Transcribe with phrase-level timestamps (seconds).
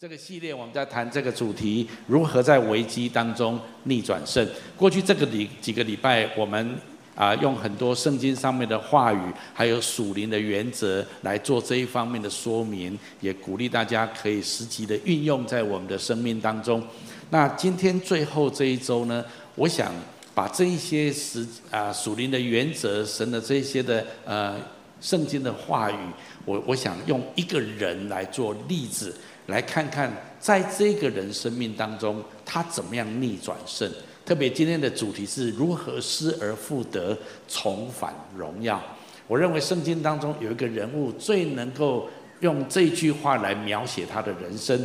[0.00, 4.48] 这个系列我们在谈这个主题，如何在危机当中逆转胜。
[4.74, 6.74] 过去这个礼几个礼拜，我们
[7.14, 9.20] 啊用很多圣经上面的话语，
[9.52, 16.82] 还有属灵的原则来做这一方面的说明，也鼓励大家可以实际的运用在我们的生命当中。
[17.28, 19.22] 那今天最后这一周呢，
[19.54, 19.92] 我想
[20.34, 24.56] 把这一些实啊属灵的原则、神的这些的呃
[24.98, 25.98] 圣经的话语，
[26.46, 29.14] 我我想用一个人来做例子。
[29.50, 33.90] 来看看，在这个人生命当中，他怎么样逆转胜？
[34.24, 37.18] 特别今天的主题是如何失而复得，
[37.48, 38.80] 重返荣耀。
[39.26, 42.08] 我认为圣经当中有一个人物最能够
[42.40, 44.80] 用这句话来描写他的人生。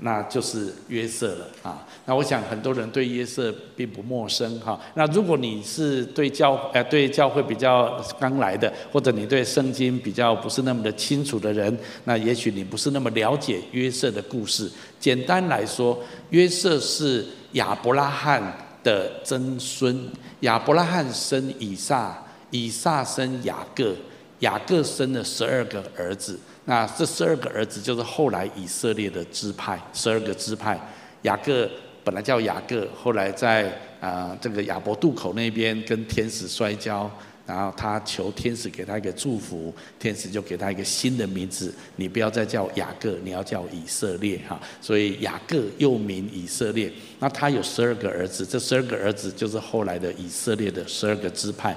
[0.00, 1.84] 那就是约瑟了啊！
[2.06, 4.80] 那我想很多人对约瑟并不陌生哈。
[4.94, 14.70] 那如果你是对教呃对教会比较刚来的，或者你对圣经比较不是那么的清楚的人，那也许你不是那么了解约瑟的故事。
[15.00, 15.98] 简单来说，
[16.30, 18.40] 约瑟是亚伯拉罕
[18.84, 20.08] 的曾孙，
[20.40, 22.16] 亚伯拉罕生以撒，
[22.50, 23.96] 以撒生雅各，
[24.38, 26.38] 雅各生了十二个儿子。
[26.68, 30.78] 那这十二个儿子就是后来以色列的支派，十二个支派。
[31.22, 31.66] 雅各
[32.04, 37.10] 本来叫雅各，后来在啊、这个雅博渡口那边跟天使摔跤，
[37.46, 44.60] 然后他求天使给他一个祝福，天使就给他一个新的名字，你不要再叫雅各，你要叫以色列哈。
[44.82, 46.92] 所以雅各又名以色列。
[47.18, 51.74] 那他有十二个儿子，这十二个儿子就是后来的以色列的十二个支派。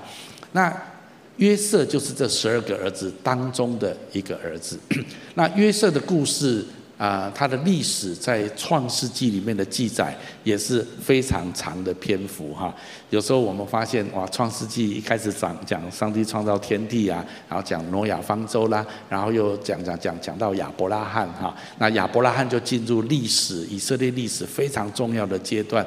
[0.51, 0.69] 那
[1.37, 4.79] 约瑟就是这十二个儿子当中的一个儿子。
[5.35, 6.65] 那约瑟的故事
[6.97, 12.71] 啊、他的历史在创世纪里面的记载也是非常长的篇幅哈。
[13.09, 21.51] 有时候我们发现哇，创世纪一开始讲讲上帝创造天地啊，然后讲挪亚方舟啦，然后又讲讲讲讲到亚伯拉罕哈。
[21.79, 25.83] 那亚伯拉罕就进入历史以色列历史非常重要的阶段。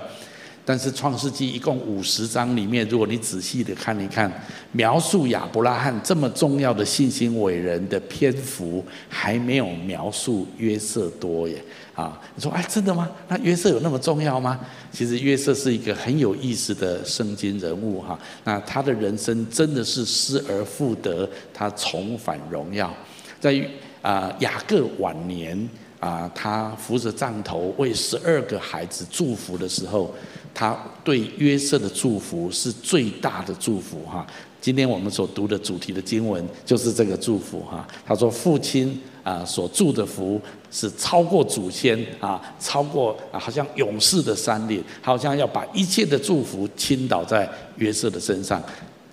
[0.66, 4.32] 但是《创世纪》一共五十章里面，如果你仔细的看一看，
[4.72, 11.62] 描述亚伯拉罕这么重要的信心伟人的篇幅，还没有描述约瑟多耶。
[11.94, 13.10] 啊，你说哎，真的吗？
[13.28, 14.58] 那约瑟有那么重要吗？
[14.90, 18.18] 其实约瑟是一个很有意思的圣经人物哈。
[18.44, 22.90] 那他的人生真的是失而复得，他重返荣耀。
[23.38, 23.54] 在
[24.00, 25.68] 啊雅各晚年
[26.00, 30.14] 啊，他扶着杖头为十二个孩子祝福的时候。
[30.54, 34.24] 他对约瑟的祝福是最大的祝福哈。
[34.60, 37.86] 今天我们所读的主题的经文就是这个祝福哈。
[38.06, 48.62] 他说：“父亲啊所祝的福是超过祖先啊，超过啊，好像勇士的山岭，好像要把一切的祝福倾倒在约瑟的身上。”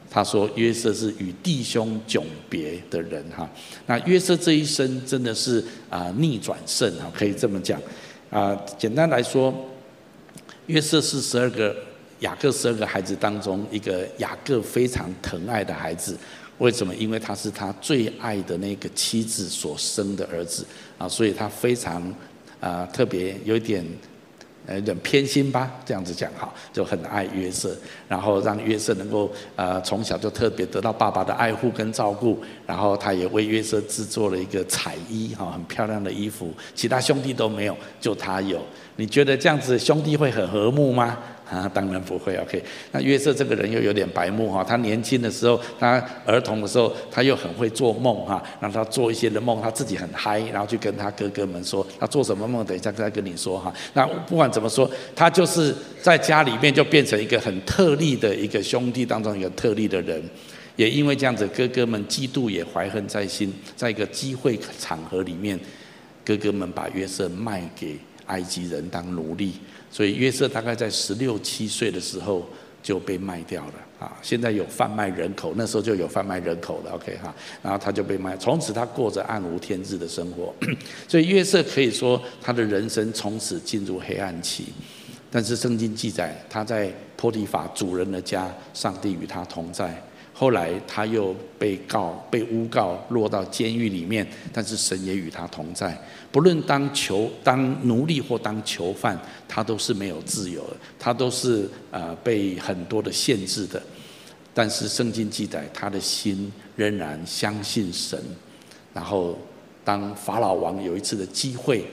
[0.10, 3.50] 他说：“约瑟是与弟兄迥别的人哈。
[3.88, 7.82] 那约瑟这一生真的是啊逆转胜啊，可以这么讲
[8.30, 8.56] 啊。
[8.78, 9.54] 简单来说。”
[10.72, 11.76] 约瑟是十二个
[12.22, 16.18] 雅各十二个孩子当中一个雅各非常疼爱的孩子，
[16.60, 16.96] 为什么？
[16.96, 20.66] 因为他是他最爱的那个妻子所生的儿子
[20.98, 22.02] 啊，所以他非常
[22.62, 23.86] 啊特别有点。
[24.68, 27.76] 呃，有点偏心吧，这样子讲哈，就很爱约瑟，
[28.08, 38.62] 然后让约瑟能够呃从小就特别得到爸爸的爱护跟照顾，然后他也为约瑟制作了一个彩衣哈，很漂亮的衣服，其他兄弟都没有，就他有。
[38.98, 41.18] 你觉得这样子兄弟会很和睦吗？
[41.52, 42.34] 啊，当然不会。
[42.38, 42.64] OK，
[42.94, 44.64] 那约瑟这个人又有点白目哈。
[44.64, 53.74] 他年轻的时候，他儿童的时候，他又很会做梦哈，让他做一些的梦，他自己很嗨，然后去跟他哥哥们说他做什么梦，等一下再跟你说哈。
[53.94, 60.24] 那不管怎么说，他就是在家里面就变成一个很特例的一个兄弟当中一个特例的人。
[60.78, 65.60] 也因为这样子，哥哥们嫉妒也怀恨在心，在一个机会场合里面，
[66.24, 69.56] 哥哥们把约瑟卖给埃及人当奴隶。
[69.92, 72.48] 所以约瑟大概在十六七岁的时候
[72.82, 74.18] 就被卖掉了啊！
[74.22, 76.92] 现在有贩卖人口，那时候就有贩卖人口了。
[76.94, 77.32] OK 哈，
[77.62, 80.54] 然后他就被卖，从此他过着暗无天日的生活。
[81.08, 84.66] 所以约瑟可以说他的人生从此进入黑暗期。
[85.30, 89.96] 但是圣经记载他在波提法主人的家，上帝与他同在。
[90.34, 95.96] 后来他又被告、被诬告，落到监狱里面，但是神也与他同在。
[96.32, 103.82] 不论当囚、当奴隶或当囚犯，他都是没有自由的，他都是呃被很多的限制的。
[104.54, 108.18] 但是圣经记载，他的心仍然相信神。
[108.94, 109.38] 然后
[109.84, 111.86] 当法老王有一次的机会，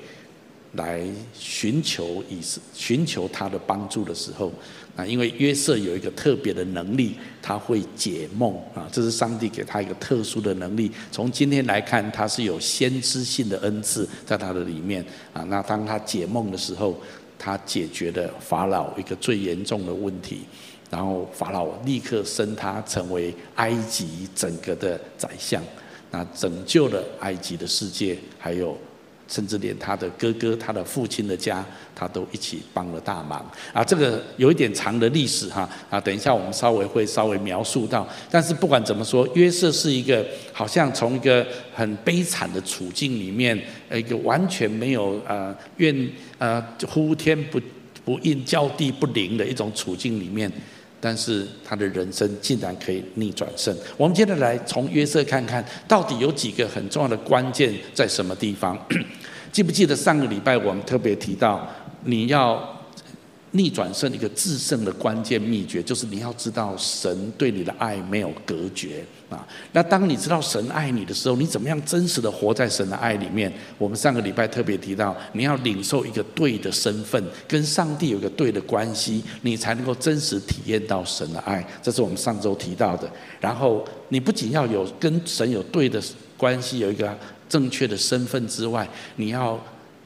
[0.73, 2.41] 来寻求以
[2.75, 4.53] 寻求他的帮助的时候，
[4.94, 10.93] 啊，因为约瑟有一个特别的能力，他会解梦啊，这是上帝给他一个特殊的能力。
[11.11, 15.43] 从今天来看，他是有先知性的恩赐在他的里面啊。
[15.44, 16.94] 那当他解梦的时候，
[17.38, 20.41] 他解决了法老一个最严重的问题，
[20.91, 25.62] 然后法老立刻升他成为埃及整个的宰相，
[26.11, 28.76] 那拯救了埃及的世界，还有。
[29.29, 31.65] 甚至连他的哥哥、他的父亲的家，
[31.95, 33.45] 他都一起帮了大忙
[33.75, 33.85] 啊！
[33.85, 38.09] 这个有一点长的历史哈啊，等一下我们稍微会稍微描述到。
[38.31, 43.57] 但是不管怎么说，约瑟是一个好像从一个很悲惨的处境里面，
[43.93, 47.61] 一个完全没有呃怨呃呼天不
[48.05, 50.51] 不应叫地不灵的一种处境里面。
[51.01, 53.73] 但是他的人生竟然可以逆转胜。
[53.97, 58.77] 我们接着来从约瑟看看到底有几个很重要的关键在什么地方？
[59.53, 61.67] 记不记得上个礼拜我们特别提到，
[62.05, 62.77] 你要。
[63.53, 69.43] 逆转胜一个制胜的关键秘诀，就是你要知道神对你的爱没有隔绝啊。
[69.73, 73.50] 那当你知道神爱你的时候，你怎么样真实的活在神的爱里面？
[73.79, 81.67] 我们上个礼拜特别提到，你要领受一个对的身份，跟上帝有一个对的关系，你才能够真实体验到神的爱。
[81.83, 83.11] 这是我们上周提到的。
[83.41, 85.99] 然后你不仅要有跟神有对的
[86.37, 87.17] 关系，有一个
[87.49, 89.59] 正确的身份之外，你要。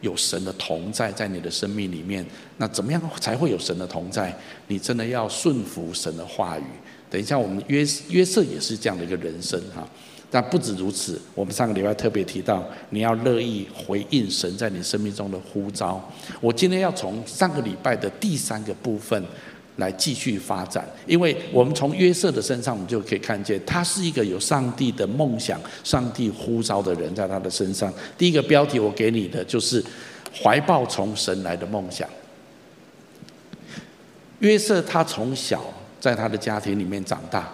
[0.02, 4.36] 有神的同在在你的生命里面，那怎么样才会有神的同在？
[4.66, 6.64] 你真的要顺服神的话语。
[7.08, 9.88] 等一下，我们约约瑟也是这样的一个人生哈。
[10.28, 16.02] 但不止如此，我们上个礼拜特别提到，你要乐意回应神在你生命中的呼召。
[16.40, 19.24] 我今天要从上个礼拜的第三个部分。
[19.76, 27.90] 来继续发展，因为我们从约瑟的身上，我们就可以看见，他是一个有上帝的梦想、上帝呼召的人，在他的身上。
[28.18, 29.82] 第一个标题我给你的就是
[30.42, 32.06] 怀抱从神来的梦想。
[34.40, 35.64] 约瑟他从小
[35.98, 37.50] 在他的家庭里面长大，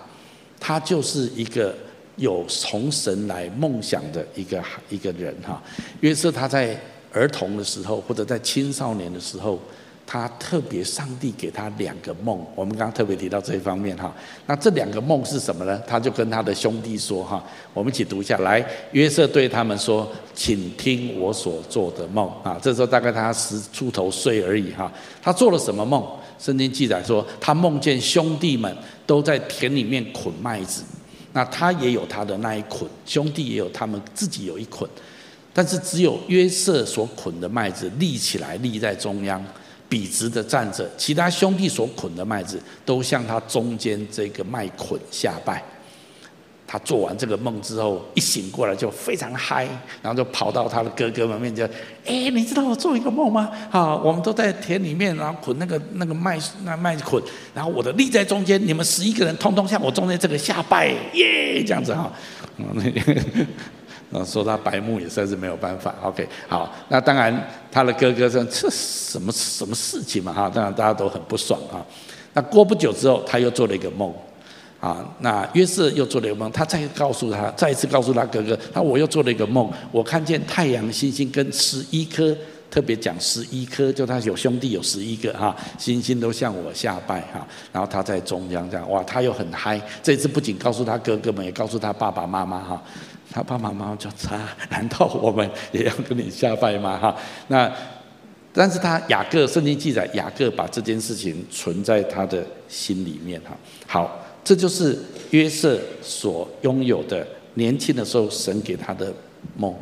[0.59, 1.73] 他就是一个
[2.17, 5.63] 有从神来梦想的一个一个人哈。
[6.01, 6.77] 约瑟他在
[7.13, 9.61] 儿童的时候，或者在青少年的时候。
[10.11, 14.11] 他特别，上帝给他两个梦，我们刚刚特别提到这一方面哈。
[14.47, 15.79] 那这两个梦是什么呢？
[15.87, 17.45] 他就跟他的兄弟说哈，
[17.75, 18.65] 我们一起读一下来。
[18.93, 24.91] 约瑟对他们说：“请听我所做的梦啊。”这时候大概他十出头岁而已哈。
[25.21, 26.03] 他做了什么梦？
[26.39, 30.83] 圣经记载说，他梦见兄弟们都在田里面捆麦子，
[31.35, 34.89] 那他也有他的那一捆，兄弟也有他们自己有一捆，
[35.53, 39.45] 但是只有约瑟所捆的麦子立起来，立在中央。
[39.89, 45.63] 笔直的站着，其他兄弟所捆的麦子都向他中间这个麦捆下拜。
[46.71, 49.65] 他做完这个梦之后，一醒过来就非常嗨，
[50.03, 51.67] 然后就跑到他的哥哥们面前
[52.05, 53.51] ：“哎，你知道我做一个梦吗？
[53.71, 57.23] 啊，我们都在田里面，然后捆那个那个麦那麦捆，
[57.55, 62.13] 然后我的立在中间，你们十一个人通通向我中间这个下拜，耶，这样子哈。”
[64.11, 65.95] 嗯，说他白目也算是没有办法。
[66.03, 71.85] OK，好，那当然他的哥哥说，这什么什么事情嘛哈，当然大家都很不爽啊。
[72.33, 74.11] 那过不久之后，他又做了一个梦，
[74.81, 82.35] 啊，那约瑟又做了一个梦，他再告诉他，再一次告诉他哥哥，他我又做了一个梦，我看见太阳星星跟十一颗，
[82.71, 92.83] 特别讲十一颗，就他有兄弟有十一个哈，星星都向我下拜哈，然后他在中央这样，哇，他又很嗨，这次不仅告诉他哥哥们，也告诉他爸爸妈妈哈。
[93.31, 94.39] 他爸爸妈妈就说
[94.71, 97.15] ：“难道我们也要跟你下拜吗？”哈，
[97.49, 97.71] 那
[98.53, 103.41] 但是他雅各圣经记载，雅各把这件事情存在他的心里面。
[103.43, 103.57] 哈，
[103.87, 104.99] 好，这就是
[105.31, 109.13] 约瑟所拥有的年轻的时候神给他的
[109.57, 109.75] 梦。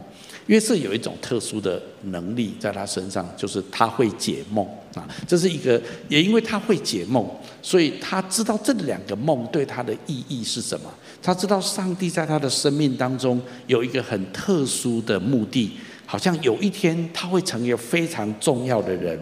[0.47, 5.05] 约瑟有一种特殊的能力在他身上，就是他会解梦啊。
[5.27, 7.29] 这是一个，也因为他会解梦，
[7.63, 10.93] 所以他知道这两个梦对他的意义是什么。
[11.27, 15.73] 他知道上帝在他的生命当中有一个很特殊的目的，
[16.07, 19.19] 好像有一天他会成为非常重要的人。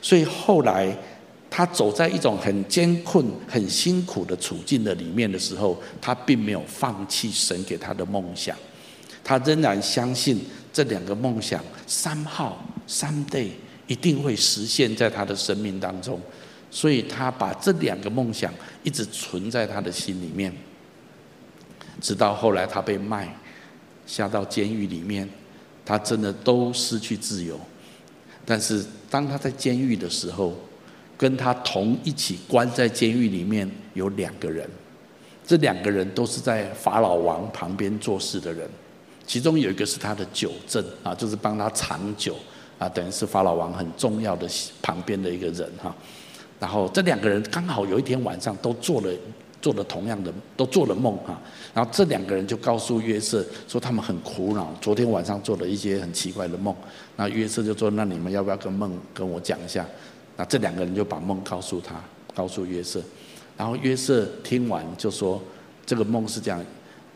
[0.00, 0.96] 所以后来
[1.50, 8.56] 他走在一种很艰困、很辛苦的处境的里面的时候，他并没有放弃神给他的梦想。
[9.24, 10.40] 他仍然相信
[10.72, 12.52] 这两个梦想，somehow
[12.86, 13.48] someday
[13.88, 16.20] 一定会实现在他的生命当中，
[16.70, 20.54] 所以他把这两个梦想一直存在他的心里面，
[22.04, 23.34] 直到后来他被卖
[24.06, 25.26] 下到监狱里面，
[25.86, 27.58] 他真的都失去自由。
[28.44, 30.52] 但是当他在监狱的时候，
[31.16, 34.68] 跟他同一起关在监狱里面有两个人，
[35.46, 38.68] 这两个人都是在法老王旁边做事的人。
[39.26, 42.36] 其中有一个是他的酒政啊，就是帮他藏酒，
[42.78, 44.46] 啊，等于是法老王很重要的
[44.82, 45.96] 旁边的一个人哈。
[46.60, 49.10] 然后这两个人刚好有一天晚上都做了
[49.64, 51.40] 做了同样的都做了梦哈。
[51.72, 56.76] 然后这两个人就告诉约瑟说他们很苦恼，昨天晚上做了一些很奇怪的梦。
[57.16, 59.86] 那约瑟就说：那你们要不要跟梦跟我讲一下？
[60.36, 61.94] 那这两个人就把梦告诉他，
[62.34, 63.00] 告诉约瑟。
[63.56, 65.40] 然后约瑟听完就说：
[65.86, 66.62] 这个梦是这样，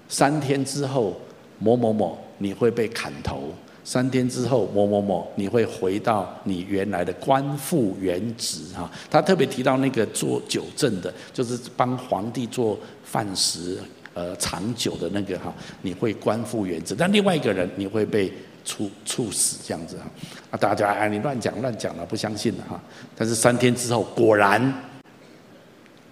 [0.08, 1.20] 三天之后
[1.58, 3.52] 某某某你会被砍头。
[3.88, 8.90] 三天之后，某某某，你会回到你原来的官复原职哈。
[9.10, 13.78] 他特别提到那个做酒政的，就是帮皇帝做饭食，
[14.12, 16.94] 呃，长久的那个哈，你会官复原职。
[16.94, 18.30] 但另外一个人，你会被
[18.62, 20.04] 处处死这样子哈。
[20.50, 22.78] 啊，大家哎，你乱讲乱讲了，不相信了哈。
[23.16, 24.70] 但是三天之后，果然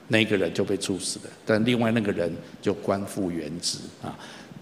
[0.09, 4.17] 那个人就被处死了，但另外那个人就官复原职啊。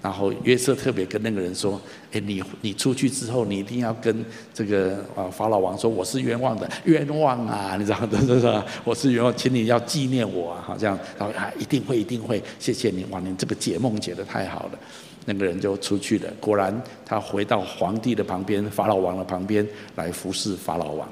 [0.05, 1.81] 然后约瑟特别跟那个人说
[2.13, 7.75] ：“哎，你你出去之后，你一定要跟这个啊法老王说，我是冤枉的，冤枉啊！
[7.81, 8.09] 你知道吗？
[8.21, 10.63] 是是我是冤枉，请你要纪念我啊！
[10.67, 14.79] 好，这样，然后啊，一定会，一定会，谢谢你，哇，你这个解梦解得太好了。
[15.25, 21.09] 那个人就出去了，果然他回到皇帝的旁边，法老王的旁边来服侍法老王。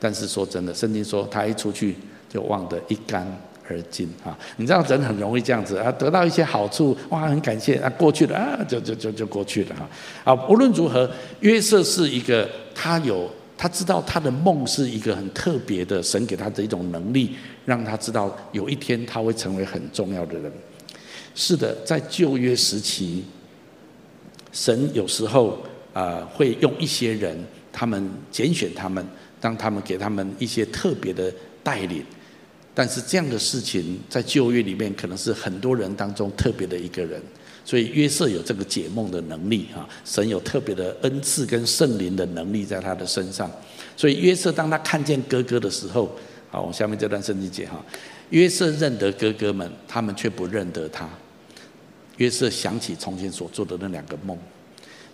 [0.00, 1.96] 但是说真的，圣经说他一出去
[2.30, 3.30] 就忘得一干。”
[3.68, 9.88] 而今啊，你知道人很容易这样子啊，得到一些好处，哇，很感谢啊，过去了啊，就就就就过去了哈。
[10.24, 11.08] 啊，无论如何，
[11.40, 20.52] 约瑟是一个，他有他知道他的梦是一个很特别的，神给他的一种能力，让他知道有一天他会成为很重要的人。
[21.34, 23.24] 是的，在旧约时期，
[24.50, 25.56] 神有时候
[25.94, 27.38] 啊会用一些人，
[27.72, 29.06] 他们拣选他们，
[29.40, 32.04] 让他们给他们一些特别的带领。
[32.74, 37.20] 但是这样的事情在旧约里面可能是很多人当中特别的一个人，
[37.66, 43.50] 所以约瑟有这个解梦的能力哈，神有特别的恩赐跟圣灵的能力在他的身上，
[43.94, 46.10] 所以约瑟当他看见哥哥的时候，
[46.50, 47.78] 好，我下面这段圣经节哈，
[48.30, 51.06] 约瑟认得哥哥们，他们却不认得他。
[52.16, 54.38] 约瑟想起从前所做的那两个梦，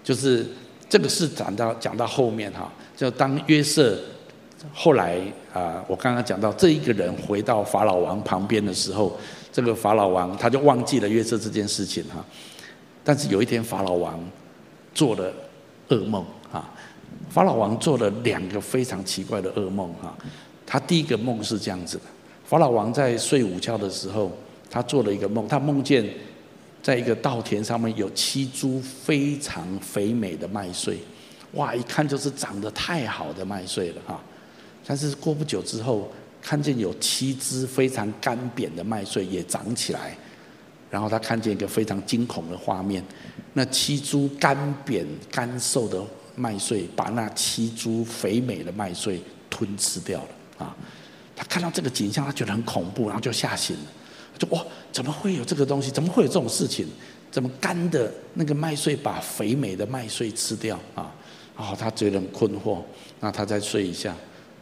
[0.05, 0.47] 就是
[0.89, 3.99] 这个是讲到讲到后面哈，就当约瑟。
[4.75, 5.21] 后来
[5.53, 9.17] 啊，我刚刚讲到这一个人回到法老王旁边的时候，
[9.53, 12.25] 这个法老王他就忘记了约瑟这件事情哈。
[13.05, 14.21] 但是有一天法老王
[14.93, 15.33] 做了
[15.89, 16.69] 噩梦啊，
[17.31, 20.17] 法老王做了两个非常奇怪的噩梦哈。
[20.67, 22.05] 他第一个梦是这样子的：
[22.45, 24.31] 法老王在睡午觉的时候，
[24.69, 26.05] 他做了一个梦，他梦见
[26.83, 30.99] 在一个稻田上面有七株非常肥美的麦穗，
[31.53, 34.21] 哇，一看就是长得太好的麦穗了哈。
[34.89, 40.17] 但是过不久之后，看见有七只非常干瘪的麦穗也长起来，
[40.91, 43.05] 然后他看见一个非常惊恐的画面，
[43.53, 46.03] 那七株干瘪干瘦的
[46.35, 50.75] 麦穗把那七株肥美的麦穗吞吃掉了啊！
[51.37, 53.83] 他看到这个景象，他觉得很恐怖，然后就吓醒了，
[54.39, 55.91] 就哇，怎么会有这个东西？
[55.91, 56.89] 怎么会有这种事情？
[57.31, 61.13] 怎么干的那个麦穗把肥美的麦穗吃掉啊？
[61.55, 62.81] 然后他觉得很困惑，
[63.21, 64.17] 那他再睡一下。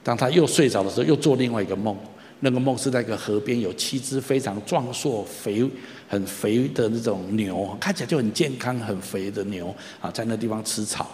[0.07, 1.97] 当他又睡着的时候，又做另外一个梦。
[2.39, 5.69] 那个梦是在一个河边，有七只非常壮硕、肥、
[6.07, 11.11] 很肥的那种牛，看起来就很健康、很肥的牛啊，在那地方吃草。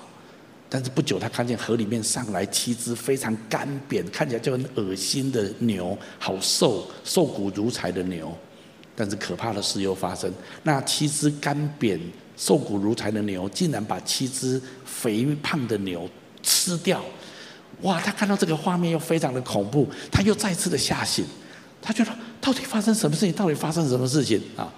[0.68, 8.30] 但是不久，他看见河里面上来七只非常干瘪、看起来就很恶心的牛，好瘦、瘦骨如柴的牛。
[8.94, 10.30] 但是可怕的事又发生，
[10.64, 11.98] 那七只干瘪、
[12.36, 16.06] 瘦骨如柴的牛，竟然把七只肥胖的牛
[16.42, 17.02] 吃掉。
[17.82, 18.00] 哇！
[18.00, 21.24] 他看到这个画面又非常的恐怖，他又再次的吓醒，
[21.80, 22.10] 他觉得
[22.40, 23.32] 到底发生什么事情？
[23.32, 24.72] 到底发生什么事情啊？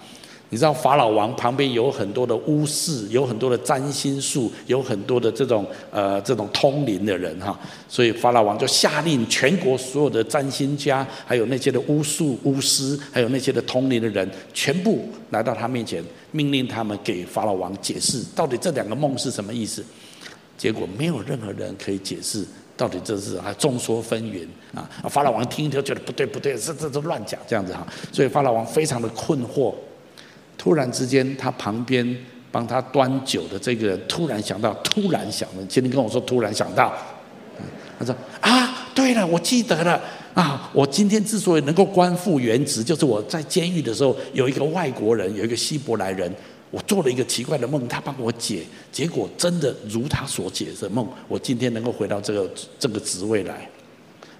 [0.49, 7.59] 你知道法老王旁边有很多的巫师，有很多的占星术，有很多的这种呃这种通灵的人哈，
[7.89, 19.83] 所以法老王就下令全国所有的占星家，还有那些的巫术巫师，还有那些的通灵的人，全部来到他面前，命令他们给法老王解释到底这两个梦是什么意思。
[20.57, 22.45] 结果没有任何人可以解释。
[22.77, 24.83] 到底这是啊众说纷纭啊！
[25.09, 29.73] 法老王听一听觉得不对不对，这这都乱讲这样子哈，所以法老王非常的困惑。
[30.57, 32.05] 突然之间，他旁边
[32.51, 36.93] 帮他端酒的这个人突然想到，突然想了，请你跟我说，突然想到，
[37.97, 40.01] 他说啊，对了，我记得了
[40.33, 46.29] 啊，我今天之所以能够官复原职，就是我在监狱的时候有一个外国人，有一个希伯来人。
[46.75, 53.65] 我做了一个奇怪的梦，他帮我解，结果真的如他所解的梦，我今天能够回到这个这个职位来。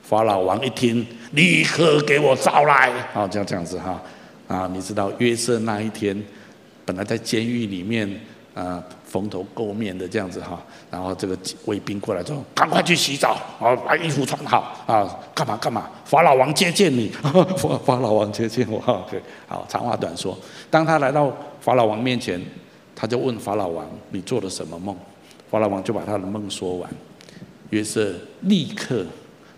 [0.03, 4.03] 法老王一听，立刻给我招来，啊，这样这样子哈，
[4.49, 6.21] 啊，你知道约瑟那一天，
[6.83, 8.19] 本来在监狱里面
[8.53, 8.83] 啊
[9.15, 15.89] 蓬头垢面的这样子哈，然后这个卫兵过来之后，赶快去洗澡啊，把衣服穿好啊，干嘛干嘛？
[16.03, 17.07] 法老王接见你，
[17.55, 18.81] 法法老王接见我。
[19.10, 20.38] 对，好，长话短说，
[20.69, 22.41] 当他来到法老王面前，
[22.93, 24.93] 他就问法老王：“你做了什么梦？”
[25.50, 26.89] 法老王就把他的梦说完，
[27.69, 29.05] 约瑟立刻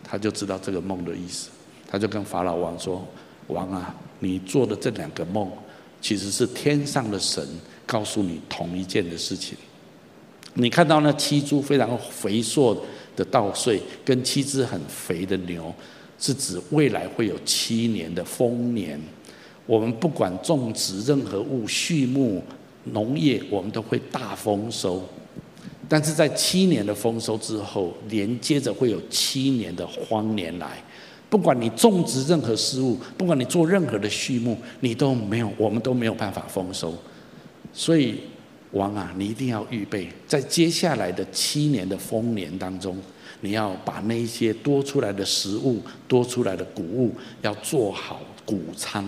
[0.03, 1.49] 他就知道这个梦的意思，
[1.89, 3.03] 他就跟法老王说
[3.47, 5.51] ：“王啊，你做的这两个梦，
[5.99, 7.43] 其实是天上的神
[7.87, 9.57] 告诉你同一件的事情。
[10.53, 12.79] 你看到那七株非常肥硕
[13.15, 15.73] 的稻穗，跟七只很肥的牛，
[16.19, 18.99] 是指未来会有七年的丰年。
[19.65, 22.43] 我们不管种植任何物、畜牧、
[22.85, 25.03] 农业，我们都会大丰收。”
[25.89, 30.83] 但是在七年的丰收之后，连接着会有七年的荒年来。
[31.29, 36.93] 不管你种植任何事物，不管你做任何的畜牧，你都没有，我们都没有办法丰收。
[37.77, 38.19] 所以，
[38.71, 42.97] 王啊，你一定要预备，在接下来的七年的丰年当中，
[43.41, 49.07] 你要把那些多出来的食物、多出来的谷物，要做好谷仓。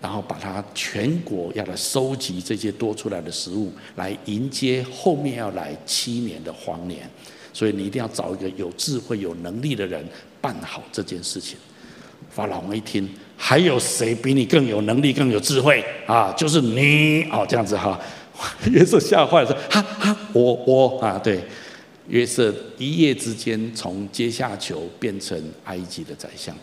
[0.00, 7.10] 然后把它全国要来收集这些多出来的食物，来迎接后面要来七年的荒年。
[7.52, 10.06] 所以你一定要找一个有智慧、有能力的人
[10.40, 11.58] 办好这件事情。
[12.30, 13.08] 法老王一听，
[13.38, 16.34] 还有谁比你更有能力、更有智慧啊？
[16.36, 17.98] 就是你哦，这样子哈。
[18.70, 21.40] 约瑟吓坏了，说：哈哈，我我啊，对。
[22.08, 26.54] 约瑟一夜之间从阶下囚变成埃及的宰相。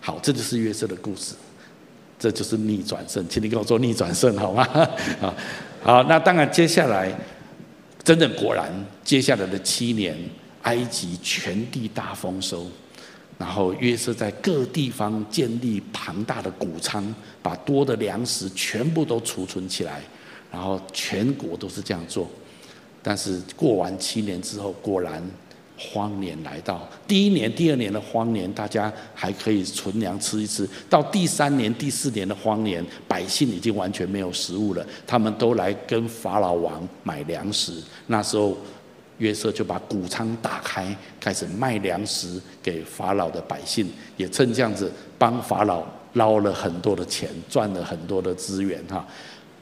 [0.00, 1.34] 好，这就是约瑟的故事。
[2.18, 4.68] 这就是逆转胜，请你跟我说逆转胜好吗？
[5.20, 5.34] 好，
[5.82, 7.10] 好，那当然，接下来
[8.02, 8.70] 真的果然，
[9.04, 10.14] 接下来的七年，
[10.62, 12.66] 埃及全地大丰收，
[13.38, 20.02] 然后约瑟在各地方建立庞大的谷仓，把多的粮食全部都储存起来，
[20.52, 22.28] 然后全国都是这样做。
[23.02, 25.22] 但是过完七年之后，果然。
[25.80, 30.68] 荒年来到，第一年、第二年的荒年，大家还可以存粮吃一吃。
[30.90, 37.80] 到第三年、第四年的荒年，百姓已经完全没有食物了，他们都来跟法老王买粮食。
[38.08, 38.58] 那时候，
[39.18, 49.06] 约瑟就把谷仓打开，开始卖粮食给法老的百姓，也趁这样子帮法老捞了很多的钱，赚了很多的资源哈。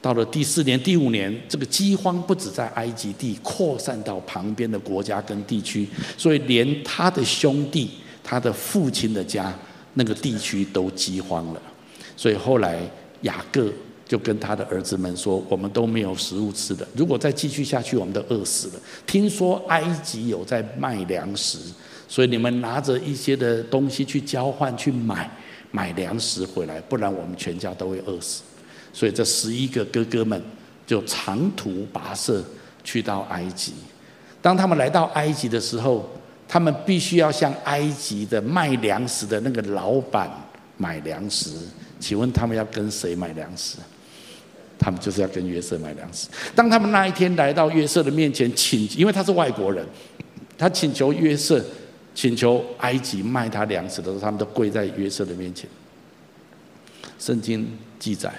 [0.03, 7.90] 到了第四年、第五年，这个饥荒不止在埃及地扩散到旁边的国家跟地区，所以连他的兄弟、
[8.23, 9.53] 他的父亲的家
[9.95, 11.61] 那个地区都饥荒了。
[12.16, 12.79] 所以后来
[13.23, 13.73] 雅各
[14.07, 18.75] 就跟他的儿子们说：“我们都没有食物吃的，如果再继续下去，我们都饿死了。
[19.05, 21.59] 听说埃及有在卖粮食，
[22.07, 25.29] 所以你们拿着一些的东西去交换、去买
[25.73, 28.42] 买粮食回来，不然我们全家都会饿死。”
[28.95, 30.40] 所以这十一个哥哥们
[30.87, 32.42] 就长途跋涉
[32.85, 33.73] 去到埃及。
[34.40, 36.09] 当他们来到埃及的时候，
[36.47, 40.31] 他们必须要向埃及的卖粮食的那个老板
[40.77, 41.51] 买粮食。
[41.99, 43.79] 请问他们要跟谁买粮食？
[44.87, 46.29] 他们就是要跟约瑟买粮食。
[46.55, 49.85] 当他们那一天来到约瑟的面前，请，因为他是外国人，
[50.57, 51.61] 他请求约瑟，
[52.14, 55.68] 请求埃及卖他粮食的时候，他们都跪在约瑟的面前。
[57.18, 57.66] 圣经
[57.99, 58.33] 记载。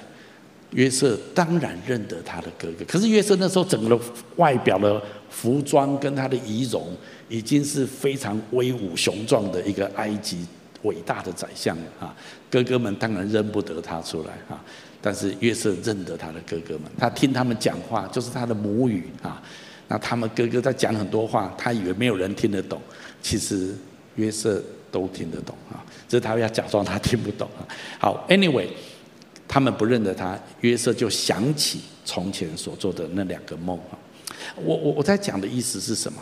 [0.72, 4.00] 约瑟当然认得他的哥哥，可是约瑟那时候整个
[4.38, 6.96] 外表的服装跟他的仪容，
[7.28, 10.46] 已经是非常威武雄壮的一个埃及
[10.84, 12.16] 伟大的宰相了啊！
[12.52, 14.62] 哥哥们当然认不得他出来啊，
[15.02, 19.42] 但是约瑟认得他的哥哥们，他听他们讲话就是他的母语啊。
[19.88, 22.82] 那他们哥哥在讲很多话，他以为没有人听得懂，
[23.22, 23.74] 其实
[24.16, 27.62] 约瑟都听得懂啊，这是他要假装他听不懂啊。
[28.00, 28.68] 好，Anyway。
[29.50, 33.96] 他们不认得他，约瑟就想起从前所做的那两个梦啊。
[34.58, 36.22] 我我我在讲的意思是什么？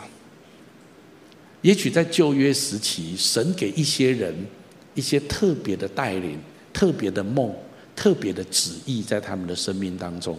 [1.60, 4.32] 也许在旧约时期，神给一些人
[4.94, 6.38] 一些特别的带领、
[6.72, 7.52] 特别的梦、
[7.96, 10.38] 特别的旨意，在他们的生命当中，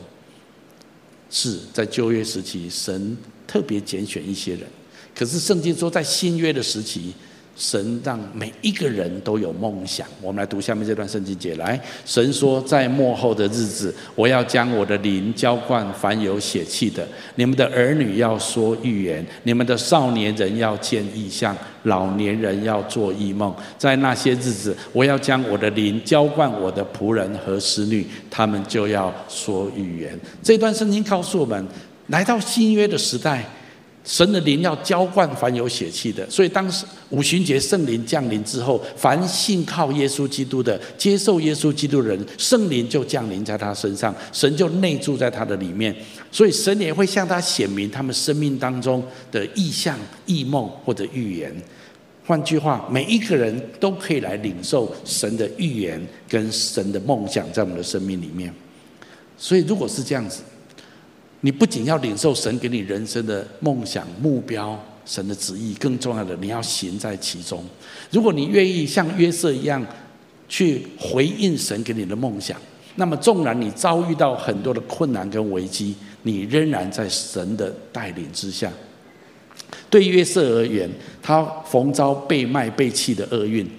[1.30, 4.66] 是在旧约时期，神特别拣选一些人。
[5.14, 7.14] 可是圣经说，在新约的时期。
[7.58, 10.08] 神让每一个人都有梦想。
[10.22, 11.56] 我们来读下面这段圣经节。
[11.56, 17.06] 来，神说，在末后的日子，我要将我的灵浇灌凡有血气的。
[17.36, 23.54] 你们的儿女要说预言，你们的少年人要见异象，老年人要做异梦。
[23.78, 30.18] 在那些日子，我要将我的灵浇灌我的仆人和使女，他们就要说预言。
[30.44, 31.68] 这段圣经告诉我们，
[32.08, 33.44] 来到新约的时代。
[34.08, 45.94] 神的灵要浇灌凡有血气的，所以当时五旬节圣灵降临之后，凡信靠耶稣基督的、接受耶稣基督的人，圣灵就降临在他身上，神就内住在他的里面，
[46.32, 51.54] 所以神也会向他显明他们生命当中的异象、异梦或者预言。
[52.26, 58.54] 换句话，每一个人都可以来领受神的预言跟神的梦想在我们的生命里面。
[59.38, 60.42] 所以，如果是这样子，
[61.42, 67.64] 你不仅要领受神给你人生的梦想、目标、神的旨意，更重要的，你要行在其中。
[68.12, 69.86] 如果你愿意像约瑟一样
[70.50, 72.60] 去回应神给你的梦想，
[72.96, 78.72] 那么纵然你遭遇到很多的困难跟危机，你仍然在神的带领之下。
[79.90, 80.90] 对约瑟而言，
[81.22, 83.70] 他逢遭被卖被弃的厄运，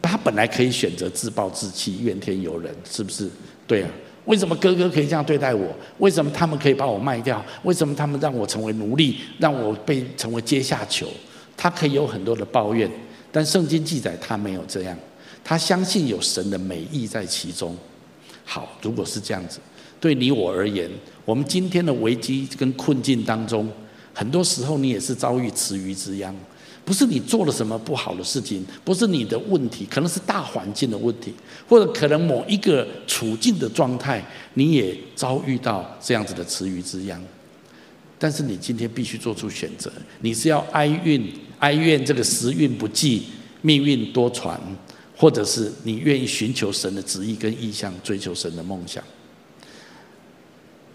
[0.00, 3.28] 他本来可以选择自暴自弃、怨天尤人，是不是？
[3.66, 3.90] 对啊，
[4.26, 5.74] 为什么哥哥可以这样对待我？
[5.98, 7.44] 为什么他们可以把我卖掉？
[7.62, 11.08] 为什么他们让我成为奴隶，让我被成为阶下囚？
[11.56, 12.90] 他可以有很多的抱怨，
[13.32, 14.96] 但圣经记载他没有这样，
[15.42, 17.76] 他相信有神的美意在其中。
[18.44, 19.58] 好，如果是这样子，
[19.98, 20.90] 对你我而言，
[21.24, 23.68] 我们今天的危机跟困境当中，
[24.12, 26.34] 很多时候你也是遭遇池鱼之殃，
[26.86, 31.34] 不是你做了什么不好的事情，不是你的问题，可能是大环境的问题，
[31.68, 37.20] 或者可能某一个处境的状态，你也遭遇到这样子的池鱼之殃。
[38.18, 41.22] 但是你今天必须做出选择，你是要哀怨
[41.58, 43.24] 哀怨这个时运不济，
[43.60, 44.56] 命运多舛。
[45.18, 49.02] 或者是你愿意寻求神的旨意跟意向，追求神的梦想。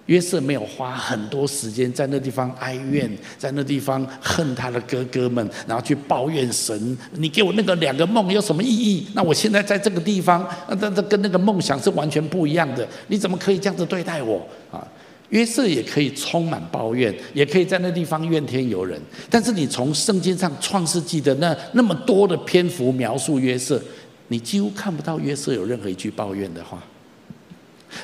[0.07, 6.97] 约瑟没有花很多时间在那地方哀怨，在那地方恨他的哥哥们，然后去抱怨神。
[7.13, 9.07] 你给我那个两个梦有什么意义？
[9.13, 12.87] 那我现在在这个地方，那这跟那个梦想是完全不一样的。
[13.07, 14.85] 你怎么可以这样子对待我啊？
[15.29, 18.99] 约瑟也可以充满抱怨，也可以在那地方怨天尤人。
[19.29, 23.81] 但是你从圣经上创世纪的那那么多的篇幅描述约瑟。
[24.27, 26.81] 你几乎看不到约瑟有任何一句抱怨的话。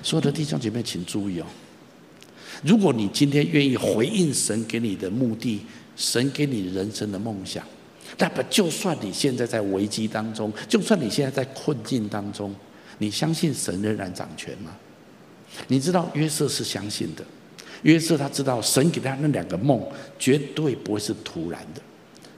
[0.03, 1.45] 所有的弟兄姐妹，请注意哦！
[2.63, 5.61] 如果你今天愿意回应神给你的目的，
[5.95, 7.63] 神给你人生的梦想，
[8.17, 12.53] 那么就算你现在在危机当中，就算你现在在困境当中，
[12.97, 14.75] 你相信神仍然掌权吗？
[15.67, 17.23] 你知道约瑟是相信的，
[17.83, 19.81] 约瑟他知道神给他那两个梦
[20.19, 21.81] 绝对不会是突然的。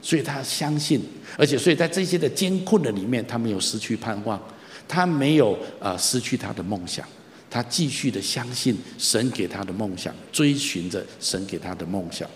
[0.02, 1.02] 所以他相信，
[1.36, 4.40] 而且所以在这些的艰困的里面，他没有失去盼望，
[4.88, 7.06] 他没有呃失去他的梦想，
[7.50, 12.30] 他继续的相信神给他的梦想，追寻着神给他的梦想。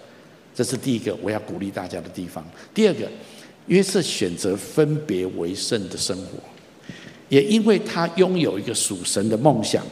[0.53, 2.45] 这是第一个我要鼓励大家的地方。
[2.75, 3.09] 第二个，
[3.69, 6.39] 约瑟选择分别为圣的生活，
[7.29, 9.85] 也因为他拥有一个属神的梦想，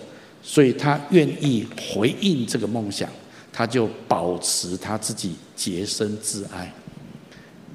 [0.43, 3.09] 所以他愿意回应这个梦想，
[3.53, 6.73] 他就保持他自己洁身自爱。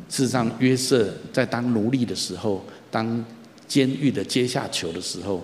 [0.10, 3.25] 事实上，约瑟在当奴隶的时候，当
[3.67, 5.43] 监狱的阶下囚的时候，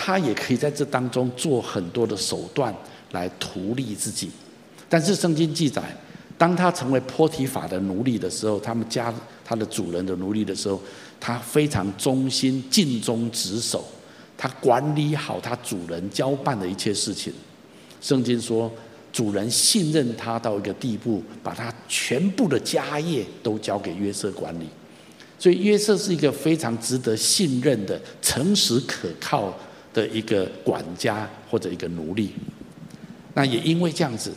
[0.00, 2.72] 他也可以在这当中做很多的手段
[3.10, 4.30] 来图利自己。
[4.88, 5.82] 但是圣经记载，
[6.38, 9.12] 当他成为波提法的奴隶的时候，他们家
[9.44, 10.80] 他的主人的奴隶的时候，
[11.18, 13.84] 他非常忠心、尽忠职守，
[14.36, 17.32] 他管理好他主人交办的一切事情。
[18.00, 18.72] 圣经说。
[19.10, 24.68] 主人信任他到一个地步，把他全部的家业都交给约瑟管理，
[25.38, 29.52] 所以约瑟是一个非常值得信任的、诚实可靠
[29.98, 32.30] 的一个管家或者一个奴隶。
[33.34, 34.32] 那也因为这样子，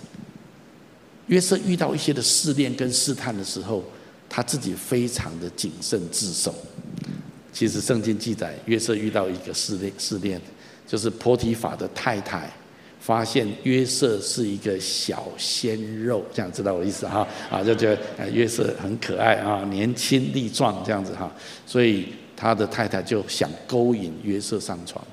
[1.27, 3.83] 约瑟遇到一些的试炼跟试探的时候，
[4.27, 6.55] 他自己非常的谨慎自守。
[7.53, 10.41] 其实圣经记载，约瑟遇到一个试炼，试炼
[10.87, 12.51] 就是波提法的太太。
[12.99, 21.31] 发现约瑟是一个小鲜肉，这样知道我的意思哈啊，就觉得约瑟很可爱啊，年轻力壮这样子哈，
[21.65, 25.03] 所以他的太太就想勾引约瑟上床。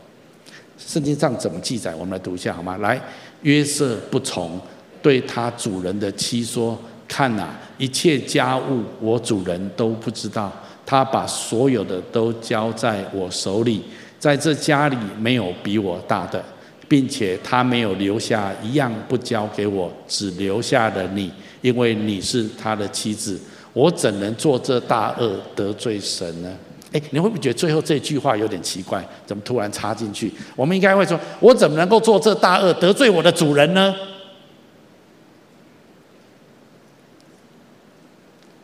[0.79, 1.95] 圣经上怎么记载？
[1.95, 2.79] 我们来读一下好吗？
[2.79, 2.99] 来，
[3.43, 4.59] 约瑟不从，
[5.03, 10.53] 对他主人的妻说：“看哪，一切家务我主人都不知道，
[10.87, 13.83] 他把所有的都交在我手里，
[14.19, 16.43] 在这家里没有比我大的。”
[16.89, 23.39] 并且他没有留下一样不交给我，只留下了你，因为你是他的妻子。
[23.75, 26.51] 我怎能做这大恶得罪神呢？
[26.93, 29.07] 哎，你会不会觉得最后这句话有点奇怪？
[29.27, 30.33] 怎么突然插进去？
[30.57, 33.95] 我们应该会说：我怎么能够做这大恶得罪我的主人呢？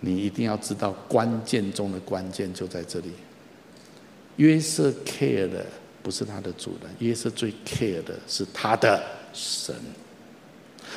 [0.01, 3.13] 你一定要知道关键中的关键就在这里。
[4.37, 5.65] 约瑟 care 的。
[6.05, 9.75] 不是他的主人，约瑟最 care 的是他的神。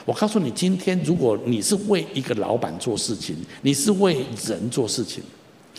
[0.04, 5.24] 我告诉你，今天如果你是为一个老板做事情，你是为人做事情，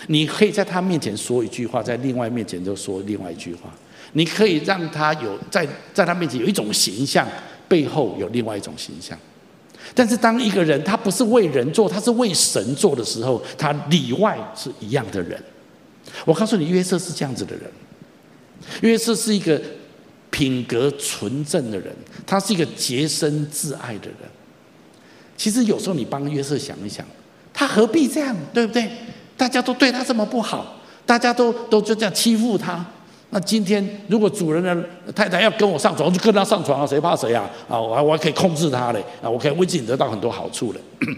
[0.07, 3.71] 你可以在他面前说一句话，在另外面前就说另外一句话。
[4.13, 7.29] 你可以让他有在在他面前有一种形象，
[7.69, 9.19] 背后有另外一种形象。
[9.95, 15.43] 但是当一个人他不是为人做，他是为神做的时候，他里外是一样的人。
[16.25, 17.65] 我告诉你，约瑟是这样子的人。
[18.81, 19.61] 约瑟是一个
[20.31, 21.95] 品格纯正的人，
[22.27, 24.17] 他是一个洁身自爱的人。
[25.37, 27.05] 其实有时候你帮约瑟想一想，
[27.53, 28.91] 他何必这样，对不对？
[29.38, 32.85] 大家都对他这么不好，大家都都就这样欺负他。
[33.31, 37.48] 那今天如果主人的太太要跟我上床，我就跟他上床啊，谁怕谁啊？
[37.68, 40.81] 啊，我还我还可以控制他嘞，啊，我可以为自己得到很多好处嘞。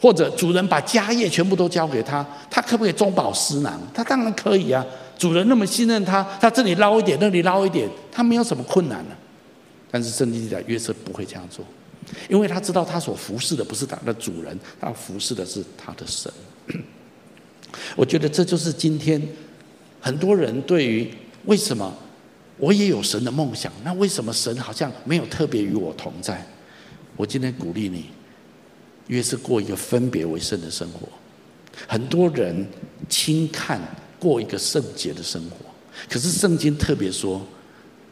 [0.00, 3.80] 或者主人把家业全部都交给他，他可不可以中饱私囊？
[3.94, 4.84] 他当然可以啊。
[5.16, 9.14] 主人那么信任他，他这里捞一点，那里捞一点，他没有什么困难呢。
[9.92, 11.64] 但是圣经讲约瑟不会这样做，
[12.28, 16.32] 因为他知道他所服侍的不是他的主人，他服侍的是他的神。
[17.96, 19.20] 我觉得这就是今天
[20.00, 21.10] 很多人对于。
[21.46, 21.92] 为什么
[22.56, 23.72] 我也有神的梦想？
[23.82, 26.40] 那为什么神好像没有特别与我同在？
[27.16, 28.04] 我今天鼓励你，
[29.08, 31.08] 越是过一个分别为圣的生活。
[31.88, 32.64] 很多人
[33.08, 33.80] 轻看
[34.20, 35.56] 过一个圣洁的生活，
[36.08, 37.44] 可是圣经特别说，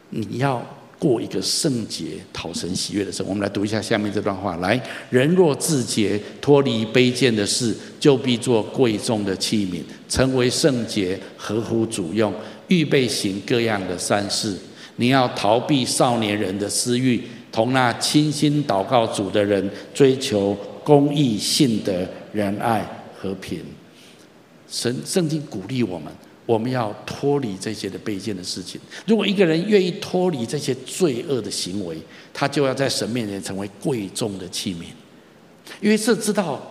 [0.09, 0.61] 你要
[1.01, 3.31] 过一个圣洁、讨神喜悦的生活。
[3.31, 12.31] 我们来读一下下面这段话：来，人若自洁，脱离卑贱的事，就必做贵重的器皿，成为圣洁，合乎主用。
[12.67, 14.55] 预备行各样的善事，
[14.97, 17.19] 你要逃避少年人的私欲，
[17.51, 22.85] 同那倾心祷告主的人追求公义、信德、仁爱、
[23.19, 23.59] 和平。
[24.69, 26.13] 神圣经鼓励我们，
[26.51, 28.81] 我们要脱离这些的卑贱的事情。
[29.05, 31.97] 如果一个人愿意脱离这些罪恶的行为，
[32.33, 34.83] 他就要在神面前成为贵重的器皿。
[35.79, 36.61] 约瑟知道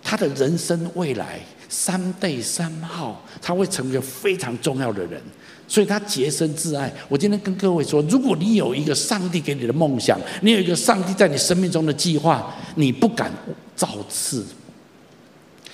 [0.00, 5.20] 他的人生未来三代三号，他会成为非常重要的人。
[5.66, 6.92] 所以他洁身自爱。
[7.08, 13.32] 我今天跟各位说，如果你有一个上帝给你的梦想，你有一个上帝在你生命中的计划，你不敢
[13.74, 14.44] 造次。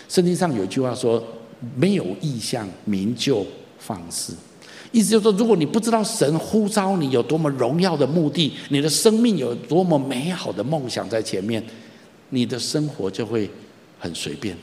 [0.09, 1.23] 圣经上有一句话说
[1.77, 3.47] ：“没有异象，民就
[3.79, 4.35] 放肆。”
[4.93, 11.63] 意思就是说，如果你不知道神呼召你有多么荣耀的目的，你的生命有多么美好的梦想在前面，
[12.31, 13.49] 你的生活就会
[14.01, 14.57] 很随便。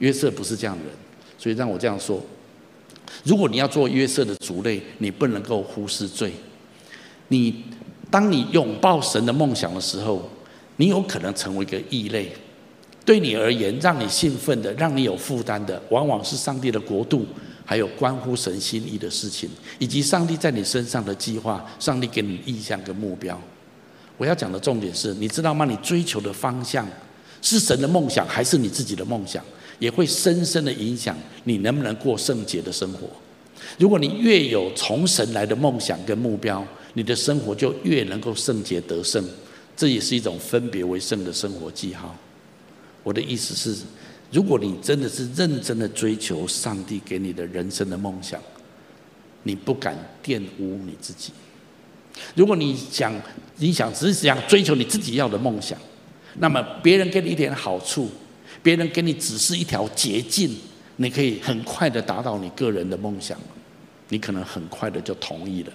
[0.00, 0.92] 约瑟不是这样的人，
[1.38, 2.20] 所以让我这样说。
[3.24, 6.32] 如果你要做约瑟的族类，你不能够忽视罪。
[7.28, 7.64] 你
[8.10, 10.28] 当你拥抱神的梦想的时候，
[10.76, 12.30] 你有可能成为一个异类。
[13.04, 17.26] 对你而言，让你兴奋的、让你有负担的，往往是上帝的国度，
[17.64, 21.64] 还有关乎神心意的事情，以及上帝在你身上的计划。
[21.80, 23.40] 上帝给你意向跟目标。
[24.16, 25.64] 我要讲的重点是，你知道吗？
[25.64, 26.86] 你追求的方向
[27.40, 29.44] 是神的梦想，还是你自己的梦想？
[29.80, 33.08] 也会深深的影响你能不能过圣洁的生活。
[33.78, 39.24] 如果你越有从神来的梦想跟目标，你的生活就越能够圣洁得胜。
[39.76, 42.14] 这也是一种分别为圣的生活记号。
[43.02, 43.82] 我的意思是，
[44.30, 48.40] 如果你真的是认真的追求上帝给你的人生的梦想，
[49.42, 51.32] 你不敢玷污你自己。
[52.34, 53.12] 如果你想，
[53.56, 55.78] 你想只是想追求你自己要的梦想，
[56.38, 58.10] 那么别人给你一点好处。
[58.62, 60.54] 别人给你只是一条捷径，
[60.96, 63.36] 你可以很快的达到你个人的梦想，
[64.10, 65.72] 你可能很快的就同意了，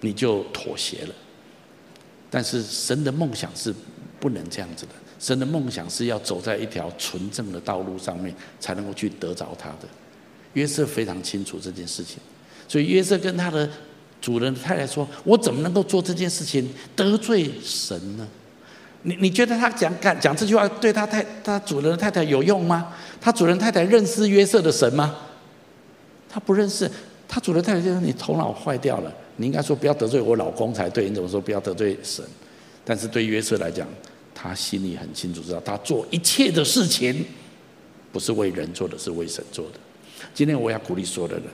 [0.00, 1.14] 你就妥协了。
[2.28, 3.74] 但是神的梦想是
[4.20, 9.86] 不能这样子的，神的梦想是要走在一条纯正的道路上面，才能够去得着他的。
[10.54, 12.18] 约瑟非常清楚这件事情，
[12.66, 13.70] 所以约瑟跟他的
[14.20, 18.26] 主人太太说：“我怎么能够做这件事情得罪神呢？”
[19.02, 22.92] 你你觉得他讲讲讲这句话对他太他主人的太太有用吗？
[23.20, 25.14] 他主人太太认识约瑟的神吗？
[26.28, 26.90] 他不认识。
[27.28, 31.08] 他主人太太就说：“你头脑坏掉了，你应该说不要得罪我老公才对。
[31.08, 32.24] 你怎么说不要得罪神？”
[32.84, 33.88] 但是对约瑟来讲，
[34.42, 37.24] 他心里很清楚，知道他做一切的事情
[38.10, 39.78] 不是为人做的，是为神做的。
[40.34, 41.44] 今天我要鼓励所有的人，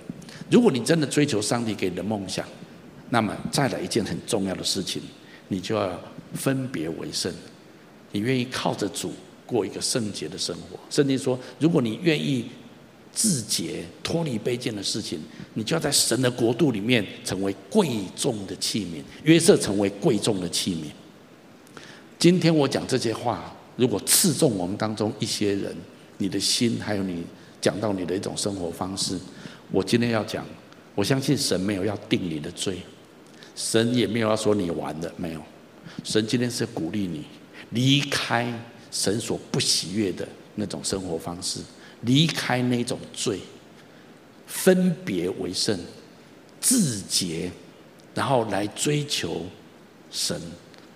[0.51, 2.45] 如果你真的追求上帝给你的梦想，
[3.11, 5.03] 那么再来一件很重要的事情，
[5.49, 6.01] 你就要。
[6.35, 7.33] 分别为圣，
[8.13, 9.15] 你愿意靠着主
[9.47, 10.79] 过一个圣洁的生活。
[10.91, 12.45] 圣经说，如果你愿意
[13.15, 15.19] 自洁、脱离卑贱的事情，
[15.55, 19.03] 你就要在神的国度里面成为贵重的器皿。
[19.25, 20.85] 约瑟成为贵重的器皿。
[22.19, 25.75] 今天我讲这些话，如果刺中我们当中一些人，
[26.17, 27.25] 你的心还有你
[27.61, 29.17] 讲到你的一种生活方式，
[29.71, 30.45] 我今天要讲，
[30.97, 32.79] 我相信神没有要定你的罪，
[33.55, 35.41] 神也没有要说你完的，没有。
[36.03, 37.25] 神今天是鼓励你
[37.71, 38.53] 离开
[38.91, 40.27] 神所不喜悦的
[40.57, 41.61] 那种生活方式，
[42.01, 43.39] 离开那种罪，
[44.49, 45.79] 分别为圣，
[46.61, 47.49] 自洁，
[48.13, 49.47] 然后来追求
[50.11, 50.41] 神，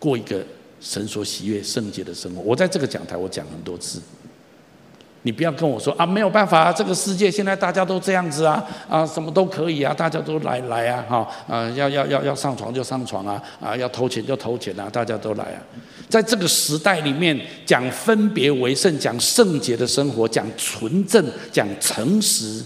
[0.00, 0.44] 过一个
[0.82, 2.42] 神所喜悦圣洁的生活。
[2.42, 4.00] 我在这个讲台我讲很多次。
[5.24, 15.62] 你不要跟我说啊，没有办法啊，这个世界现在大家都这样子啊，啊，什么都可以啊，大家都来来啊，哈，啊，要要要要上床就上床啊，啊，要偷钱就偷钱啊，大家都来啊。
[16.08, 22.60] 在这个时代里面，讲分别为圣，讲圣洁的生活，讲纯正，讲诚实，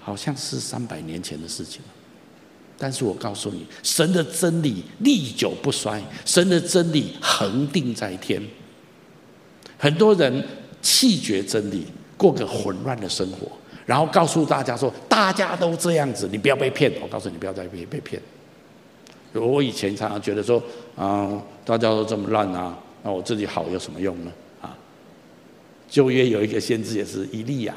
[0.00, 1.82] 好像是三百年前的事情。
[2.78, 8.42] 但是我告诉你，神的真理历久不衰，神的真理恒定在天。
[9.78, 10.44] 很多人。
[10.82, 11.84] 弃绝真理，
[12.16, 13.50] 过个混乱的生活，
[13.86, 18.22] 然后告诉大家说：“大家都这样子，你不要被骗。”我告诉你，不要再被被骗。
[19.32, 20.62] 我以前常常觉得说
[20.94, 24.30] ：“啊，大家都这么烂啊，那我自己好有什么用呢？”
[24.62, 24.78] 啊，
[25.90, 27.74] 旧约有一个先知也是一例啊，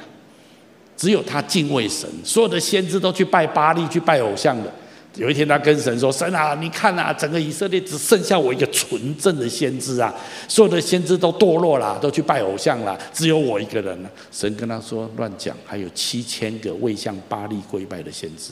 [0.95, 4.71] 只有他敬畏神，所有的先知都去拜巴力、去拜偶像的。
[5.15, 10.13] 有一天，他跟神说：“神啊，你看啊，整个以色列只剩下我一个纯正的先知啊，
[10.47, 18.51] 所有的先知都堕落了，都去拜偶像了，只有我一个人了。”神跟他说：“乱讲，还有七千个未向巴力跪拜的先知。”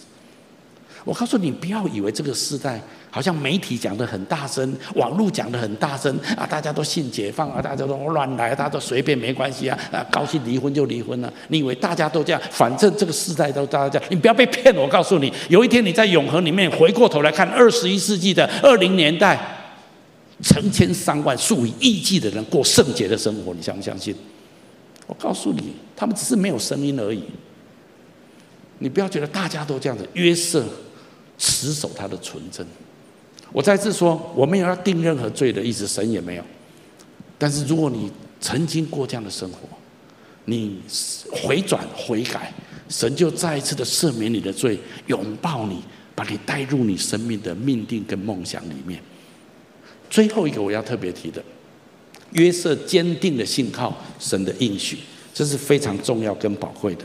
[1.06, 2.82] 我告诉你，不要以为这个时代
[3.18, 11.34] 好像媒体讲得很大声，网络讲得很大声啊，大家都信解放啊，大家都乱来，大家都随便没关系啊，啊，高兴离婚就离婚了啊。
[11.48, 12.40] 你以为大家都这样？
[12.52, 14.72] 反正这个时代都大家这样，你不要被骗。
[14.76, 19.40] 我告诉你，有一天你在永恒里面回过头来看二十一世纪的二零年代，
[20.44, 24.16] 成千上万、数以亿计的人过圣洁的生活，你相不相信？
[25.08, 27.24] 我告诉你，他们只是没有声音而已。
[28.78, 30.64] 你不要觉得大家都这样子，约瑟。
[31.40, 32.66] 持守他的纯真。
[33.52, 36.44] 我再次说，我没有要定任何罪的意思，神也没有。
[37.38, 39.60] 但是如果你曾经过这样的生活，
[40.46, 40.82] 你
[41.32, 42.54] 回转悔改，
[42.90, 45.82] 神就再一次的赦免你的罪，拥抱你，
[46.14, 49.02] 把你带入你生命的命定跟梦想里面。
[50.10, 51.44] 最后一个我要特别提的，
[52.32, 55.00] 约瑟坚定的信靠神的应许，
[55.34, 57.04] 这是非常重要跟宝贵的。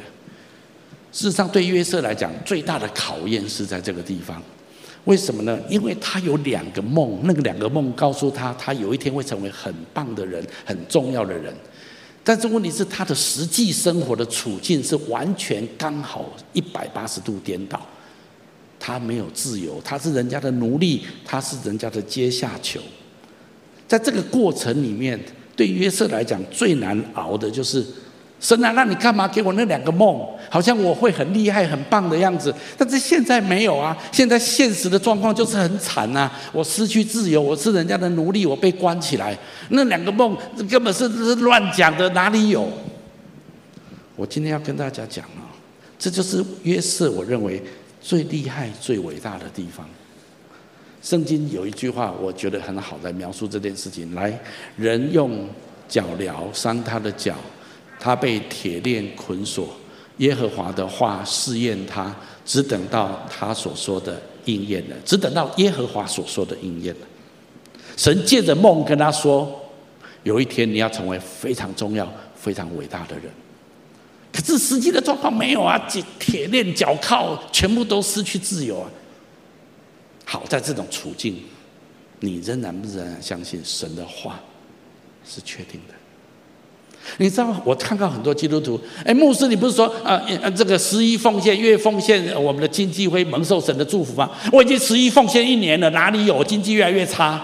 [1.12, 4.42] 事实上，对约瑟来讲，最大的考验是在这个地方。
[5.04, 5.58] 为什么呢？
[5.68, 11.52] 因为他有两个梦，那个两个梦告诉他，他有一天会成为很棒的人，很重要的人。
[12.22, 17.84] 但是问题是，他的实际生活的处境是完全刚好一百八十度颠倒。
[18.78, 22.80] 他没有自由，他是人家的奴隶，他是人家的阶下囚。
[23.88, 25.18] 在这个过程里面，
[25.56, 27.84] 对约瑟来讲，最难熬的就是。
[28.42, 30.20] 神啊，那你干嘛给我那两个梦？
[30.50, 32.52] 好像我会很厉害、很棒的样子。
[32.76, 33.96] 但是现在没有啊！
[34.10, 36.28] 现在现实的状况就是很惨啊！
[36.52, 39.38] 我失去自由，我是人家的奴隶，我被关起来。
[39.68, 40.36] 那两个梦
[40.68, 42.68] 根本是是乱讲的，哪里有？
[44.16, 45.46] 我今天要跟大家讲啊，
[45.96, 47.62] 这就是约瑟，我认为
[48.00, 49.88] 最厉害、最伟大的地方。
[51.00, 54.36] 圣经有一句话，我觉得很好，来描述这件事情：来，
[54.76, 55.48] 人用
[55.88, 57.36] 脚镣伤他的脚。
[58.02, 59.68] 他被铁链捆锁，
[60.16, 62.12] 耶和华的话试验他，
[62.44, 67.06] 只等到他所说的应验了，只等到耶和华所说的应验了。
[67.96, 69.70] 神借着梦跟他说，
[70.24, 73.30] 有一天你要成为非常重要、非常伟大的人。
[74.32, 78.90] 可是实际的状况没有啊，铁铁链脚铐，全部都失去自由啊。
[80.24, 81.40] 好，在这种处境，
[82.18, 84.40] 你仍然仍然相信神的话
[85.24, 85.94] 是确定的？
[87.18, 94.30] 你知道，我看到很多基督徒，哎，牧师，你不是说啊，呃，这个十一奉献、月奉献，我们的经济会蒙受神的祝福吗？
[94.52, 97.40] 我已经十一奉献一年了，哪里有经济越来越差？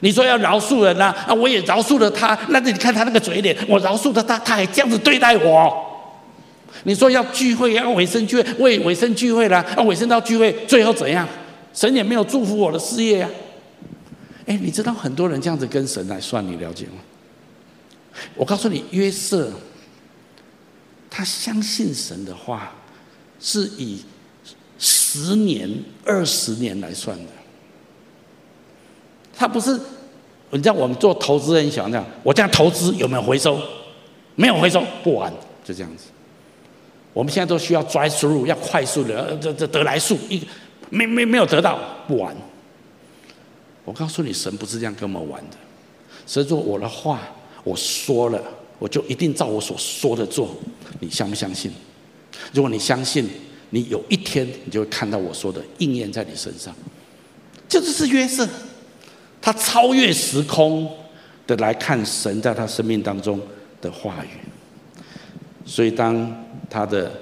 [0.00, 5.84] 你说要饶恕人呐，啊，我也饶恕了他，那你看他那个嘴脸，我饶恕了他，他还这样子对待我。
[6.84, 11.26] 你说要聚会，要委身聚会，我也委身聚会了，啊，委身到聚会，最后怎样？
[11.74, 13.28] 神也没有祝福我的事业啊。
[14.46, 17.00] 哎，你知道很多人这样子跟神来算，你了解吗？
[18.34, 19.50] 我告诉你，约瑟，
[21.10, 22.72] 他相信神的话，
[23.40, 24.02] 是以
[24.78, 25.70] 十年、
[26.04, 27.32] 二十年来算的。
[29.36, 29.78] 他不是，
[30.50, 33.60] 你知道我们做投资人想这样，我这样投资有没有回收？
[34.34, 35.32] 没有回收，不玩，
[35.64, 36.04] 就这样子。
[37.12, 40.40] 我们现在都需要 drive through，要快速的，这这得来速，一
[40.90, 42.36] 没没没有得到，不玩。
[43.84, 45.56] 我告诉你，神不是这样跟我们玩的。
[46.26, 47.20] 神说我的话。
[47.68, 48.42] 我说了，
[48.78, 50.56] 我就一定照我所说的做。
[51.00, 51.70] 你相不相信？
[52.54, 53.28] 如果你相信，
[53.70, 56.74] 你有一天你就会看到我说的应验在你身上。
[57.68, 58.48] 这就是约瑟，
[59.42, 60.90] 他超越时空
[61.46, 63.38] 的来看神在他生命当中
[63.82, 64.94] 的话语。
[65.66, 67.12] 所以当他的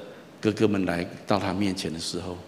[0.41, 2.39] 哥哥们来到他面前的时候，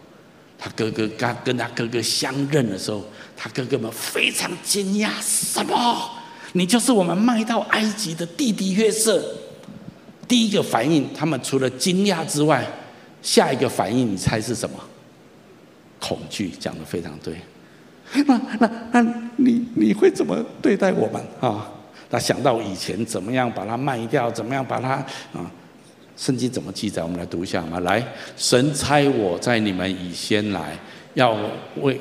[0.57, 3.05] 他哥哥跟跟他哥哥相认的时候，
[3.37, 6.13] 他哥哥们非常惊讶，什么？
[6.53, 9.23] 你就是我们卖到埃及的弟弟约瑟？
[10.27, 12.67] 第一个反应，他们除了惊讶之外，
[13.23, 14.77] 下一个反应，你猜是什么？
[16.01, 17.35] 恐惧，讲的非常对。
[18.27, 19.03] 那那那
[19.37, 21.69] 你你会怎么对待我们啊？
[22.11, 24.91] 他想到以前怎么样把它卖掉，怎么样把它
[25.33, 25.51] 啊？
[26.17, 27.03] 圣经怎么记载？
[27.03, 27.81] 我们来读一下嘛。
[27.81, 28.03] 来，
[28.37, 30.77] 神差我在你们以先来，
[31.15, 31.37] 要
[31.83, 32.01] 为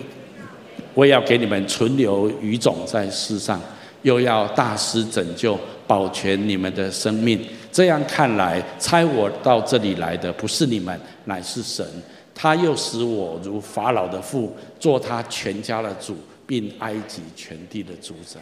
[0.93, 3.61] 我也要给你们存留余种在世上，
[4.03, 7.45] 又要大师拯救，保全你们的生命。
[7.71, 11.85] 这样看来，差我到这里来的不是你们，乃是神。
[12.33, 18.39] 他又使我如法老的父，做他全家的主，并埃及全地的主宰。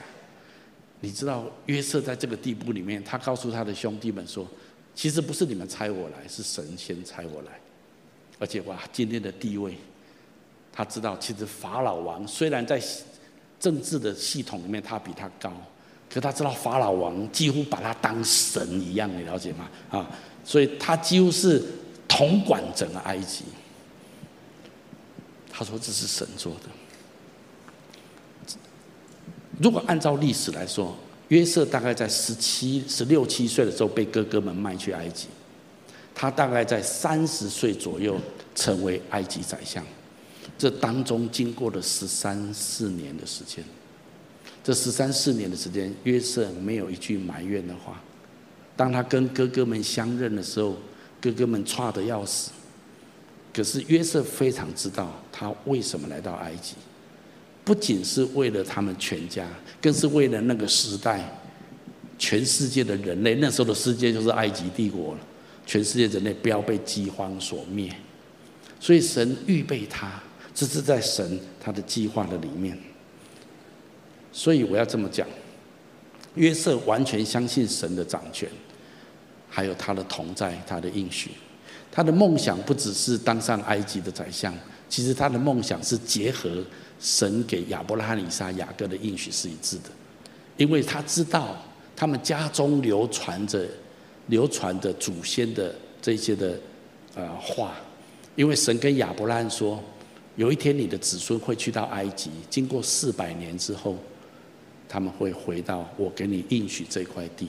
[1.00, 4.46] 你知道约瑟在这个地步里面，他告诉他的兄弟们说
[4.96, 7.52] ：“其实不是你们差我来，是神先差我来。”
[8.40, 9.78] 而且哇，今天的地位，
[10.74, 12.82] 他知道其实法老王虽然在
[13.60, 15.52] 政治的系统里面他比他高，
[16.10, 19.70] 可他知道法老王几乎把他当神一样，你了解吗？
[19.90, 20.10] 啊，
[20.44, 21.64] 所以他几乎是
[22.08, 23.46] 统管整个埃及。
[25.58, 26.70] 他说：“这是神做的。”
[29.58, 30.94] 如果按照历史来说，
[31.30, 35.28] 约瑟大概在十七、十六七岁的时候被哥哥们卖去埃及，
[36.14, 38.20] 他大概在三十岁左右
[38.54, 39.82] 成为埃及宰相。
[40.58, 43.64] 这当中经过了十三四年的时间，
[44.64, 48.02] 这十三四年的时间，约瑟没有一句埋怨的话。
[48.76, 50.78] 当他跟哥哥们相认的时候，
[51.22, 52.52] 哥哥们差的要死。
[53.54, 56.76] 可是约瑟非常知道他为什么来到埃及，
[57.64, 59.48] 不仅是为了他们全家，
[59.82, 61.24] 更是为了那个时代，
[62.20, 63.36] 全世界的人类。
[63.36, 65.20] 那时候的世界就是埃及帝国了，
[65.66, 67.90] 全世界人类不要被饥荒所灭。
[68.78, 70.22] 所以神预备他，
[70.56, 72.76] 这是在神他的计划的里面。
[74.32, 75.28] 所以我要这么讲，
[76.34, 78.50] 约瑟完全相信神的掌权，
[79.50, 81.30] 还有他的同在，他的应许。
[81.92, 84.54] 他的梦想不只是当上埃及的宰相，
[84.90, 86.62] 其实他的梦想是结合
[87.00, 89.90] 神给亚伯拉罕、以撒、雅各的应许是一致的，
[90.58, 91.56] 因为他知道
[91.96, 93.66] 他们家中流传着、
[94.28, 96.60] 流传着祖先的这些的
[97.16, 97.76] 呃话，
[98.36, 99.82] 因为神跟亚伯拉罕说，
[100.36, 103.96] 有一天你的子孙会去到埃及，经过四百年之后，
[104.88, 107.48] 他们会回到我给你应许这块地。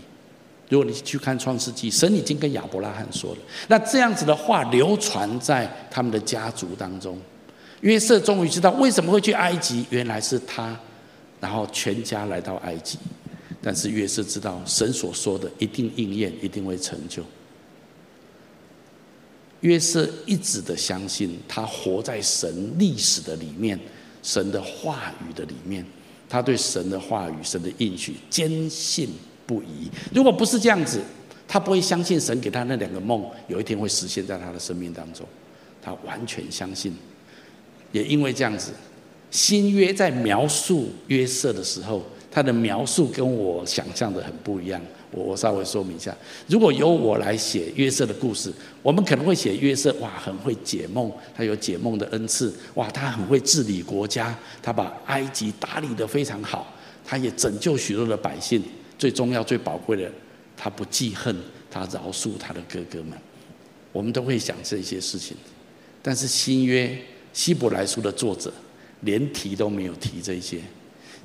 [0.69, 7.17] 如果你去看创世纪，神已经跟亚伯拉罕说了，那这样子的话流传在他们的家族当中。
[7.83, 10.77] 约瑟终于知道为什么会去埃及，原来是他，
[11.41, 12.99] 然后全家来到埃及。
[13.61, 17.23] 但是约瑟知道神所说的一定应验，一定会成就。
[19.67, 23.79] 约瑟一直的相信，他活在神历史的里面，
[24.23, 25.85] 神的话语的里面，
[26.29, 29.11] 他对神的话语、神的应许坚信。
[29.47, 29.89] 不疑。
[30.13, 31.01] 如果不是这样子，
[31.47, 35.25] 他不会相信神给他那两个梦有一天会实现在他的生命当中。
[35.81, 36.93] 他完全相信。
[37.93, 38.73] 也因为这样子，
[39.31, 44.83] 新约在描述约瑟的时候，他的描述跟我想象的很不一样。
[45.17, 46.15] 我我稍微说明一下。
[46.47, 48.53] 如果由我来写约瑟的故事，
[48.83, 52.55] 我们可能会写约瑟哇，很会解梦，他有解梦的恩赐。
[52.75, 56.71] 哇，他很会治理国家，他把埃及打理得非常好，
[57.03, 58.63] 他也拯救许多的百姓。
[58.99, 60.11] 最重要、最宝贵的，
[60.57, 61.35] 他不记恨，
[61.71, 63.13] 他饶恕他的哥哥们。
[63.93, 65.35] 我们都会想这些事情，
[66.03, 66.95] 但是新约
[67.33, 68.53] 希伯来书的作者
[69.01, 70.61] 连提都没有提这些。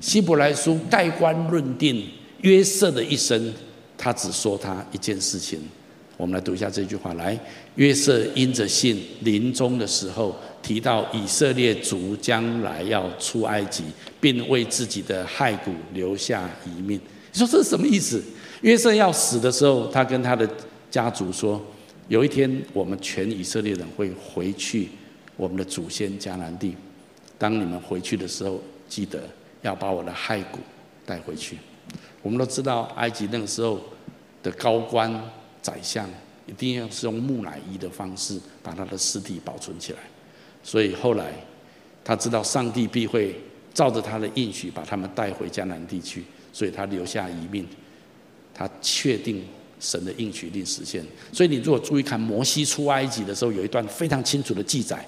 [0.00, 2.06] 希伯来书盖棺论定
[2.40, 3.52] 约瑟的一生，
[4.02, 5.60] 他只说他一件事情。
[6.16, 7.38] 我们来读一下这句话：来，
[7.76, 13.84] 约瑟因着信，临终的时候提到以色列族将来要出埃及，
[14.20, 17.00] 并为自己的骸骨留下遗命。
[17.32, 18.20] 你说这是什么意思？
[18.62, 20.48] 约瑟要死的时候，他跟他的
[20.90, 21.64] 家族说
[22.08, 24.88] ：“有一天，我们全以色列人会回去
[25.36, 26.74] 我们的祖先迦南地。
[27.38, 29.22] 当你们回去的时候，记得
[29.62, 30.58] 要把我的骸骨
[31.06, 31.56] 带回去。”
[32.22, 33.80] 我们都知道，埃及那个时候
[34.42, 35.12] 的高官
[35.60, 36.08] 宰相
[36.46, 39.98] 一定要是用木乃伊的方式把他的尸体保存起来。
[40.62, 41.32] 所以后来
[42.04, 43.40] 他知道上帝必会
[43.72, 46.24] 照着他的应许把他们带回迦南地区。
[46.54, 47.66] 所以他留下遗命，
[48.52, 49.42] 他确定
[49.80, 51.02] 神的应许一定实现。
[51.32, 55.02] 所以你如果注意看摩西出埃及的时候，有一段非常清楚的记载：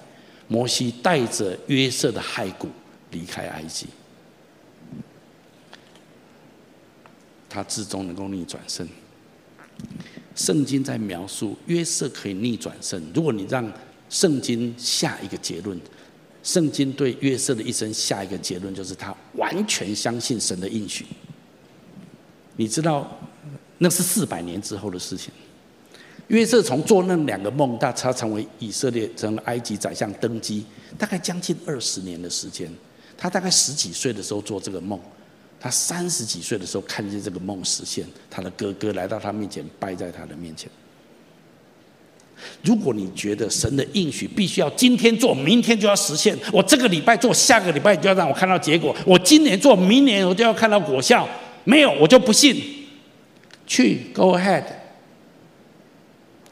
[0.47, 2.67] 摩西带着约瑟的骸骨
[3.11, 3.85] 离开埃及，
[7.47, 8.87] 他至终能够逆转胜。
[10.35, 13.01] 圣经在描述约瑟可以逆转胜。
[13.13, 13.71] 如果你让
[14.09, 15.79] 圣经下一个结论，
[16.43, 21.05] 圣经对约瑟的一生下一个结论，就是他完全相信神的应许。
[22.57, 23.19] 你知道，
[23.77, 25.31] 那是四百年之后的事情。
[26.27, 30.65] 约瑟从做那两个梦到他成为以色列成为埃及宰相登基，
[30.97, 32.69] 大概将近二十年的时间。
[33.17, 34.99] 他大概十几岁的时候做这个梦，
[35.65, 40.69] 他三十几岁的时候看见这个梦实现，他的哥哥来到他面前，拜在他的面前。
[42.61, 51.27] 如果你觉得神的应许必须要今天做，明天就要实现，我这个礼拜做，下个礼拜就要让我看到结果，我今年做，明年我就要看到果效，
[51.63, 52.85] 没有我就不信。
[53.65, 54.65] 去，Go ahead。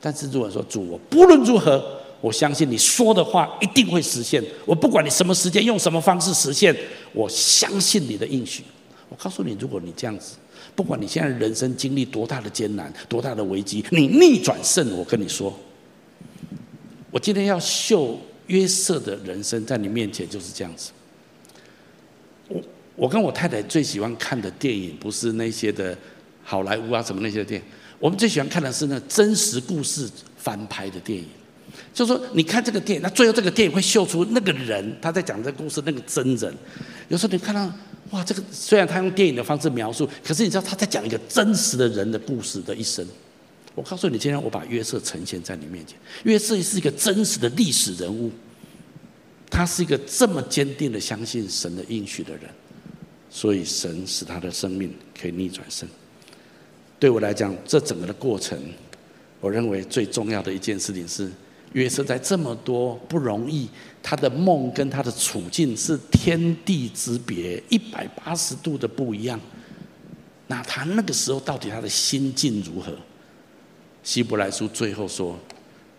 [0.02, 4.44] 但是如果说主，我不论如何，我相信你说的话一定会实现。
[4.66, 6.76] 我不管你什么时间，用什么方式实现，
[7.14, 8.64] 我相信你的应许。
[9.14, 10.38] 我告诉你，如果你这样子，
[10.76, 15.56] 不管你现在人生经历多大的艰难、多大的危机，你逆转胜，我跟你说。
[17.12, 20.92] 我今天要秀约瑟的人生在你面前就是这样子。
[22.48, 22.60] 我
[22.96, 25.96] 我跟我太太最喜欢看的电影不是那些的
[26.44, 27.68] 好莱坞啊什么那些电影，
[28.00, 31.28] 我们最喜欢看的是那真实故事翻拍的电影。
[31.94, 36.52] 就是说，你看这个电影，那最后这个电影会秀出那个人他在讲这个故事那个真人。
[37.10, 37.72] 有时候你看到
[38.14, 43.04] 哇，这个虽然他用电影的方式描述，可是你知道他在讲一个真实的人的故事的一生。
[43.74, 45.98] 我告诉你，今天我把约瑟呈现在你面前。
[46.24, 48.32] 约瑟是一个真实的历史人物，
[49.50, 52.44] 他是一个这么坚定的相信神的应许的人，
[53.32, 55.90] 所以神使他的生命可以逆转胜。
[57.00, 58.62] 对我来讲，这整个的过程，
[59.42, 61.32] 我认为最重要的一件事情是，
[61.74, 63.68] 约瑟在这么多不容易，
[64.02, 69.40] 他的梦跟他的处境是天地之别，一百八十度的不一样。
[70.48, 72.96] 那他那个时候到底他的心境如何？
[74.04, 75.40] 希伯来书最后说，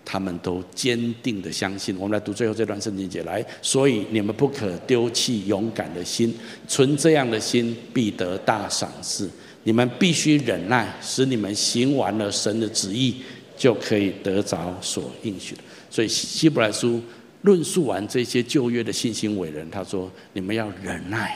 [0.05, 1.97] 他们都坚定的相信。
[1.99, 6.33] 我们来读最后这段圣经节，来，所以你们不可丢弃勇敢的心，
[6.69, 9.29] 存这样的心必得大赏赐。
[9.67, 13.17] 你们必须忍耐，使你们行完了神的旨意，
[13.65, 15.63] 就可以得着所应许的。
[15.89, 17.01] 所以希伯来书
[17.41, 21.35] 论述完这些旧约的信心伟人，他说：你们要忍耐。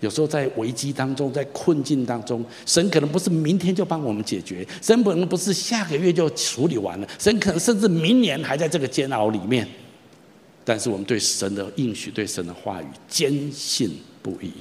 [0.00, 9.66] 有时候在危机当中，在困境当中，神可能不是明天就帮我们解决，神可能不是下个月就处理完了，神可能甚至明年还在这个煎熬里面。
[10.66, 14.52] 但是我们对神的应许、对神的话语坚信不疑。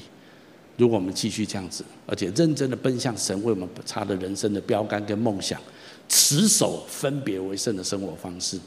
[0.78, 5.60] 如果我们继续这样子，而且认真的奔向神为我们插的人生的标杆跟梦想，
[6.08, 8.58] 持守分别为圣的生活方式，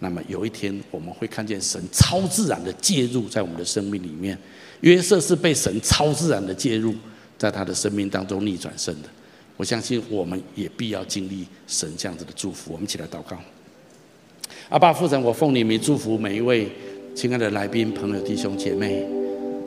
[0.00, 4.36] 那么有一天我们会看见神超自然的介入在我们的生命里面。
[4.80, 6.92] 约瑟是被神超自然的介入，
[7.38, 9.08] 在他的生命当中逆转胜的。
[9.56, 12.72] 我相信我们也必要经历神这样子的祝福。
[12.72, 13.38] 我们一起来祷告。
[14.70, 16.68] 阿爸父神，我奉你名祝福每一位
[17.14, 19.06] 亲爱的来宾、朋友、弟兄姐妹。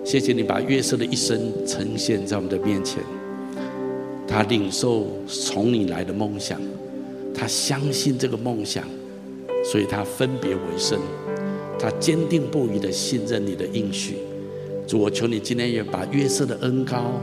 [0.03, 3.01] 谢谢你把约瑟的一生呈现在我们的面前。
[4.28, 6.59] 他领受从你来的梦想，
[7.38, 8.83] 他相信这个梦想，
[9.63, 10.99] 所以他分别为圣。
[11.77, 14.15] 他坚定不移的信任你的应许。
[14.88, 17.19] 主，我求你今天也把约瑟的恩膏、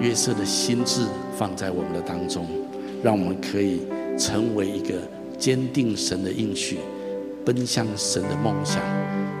[0.00, 1.00] 约瑟的心志
[1.36, 2.46] 放在我们的当中，
[3.02, 3.80] 让我们可以
[4.16, 4.94] 成为一个
[5.36, 6.78] 坚定神的应许、
[7.44, 8.80] 奔向神的梦想，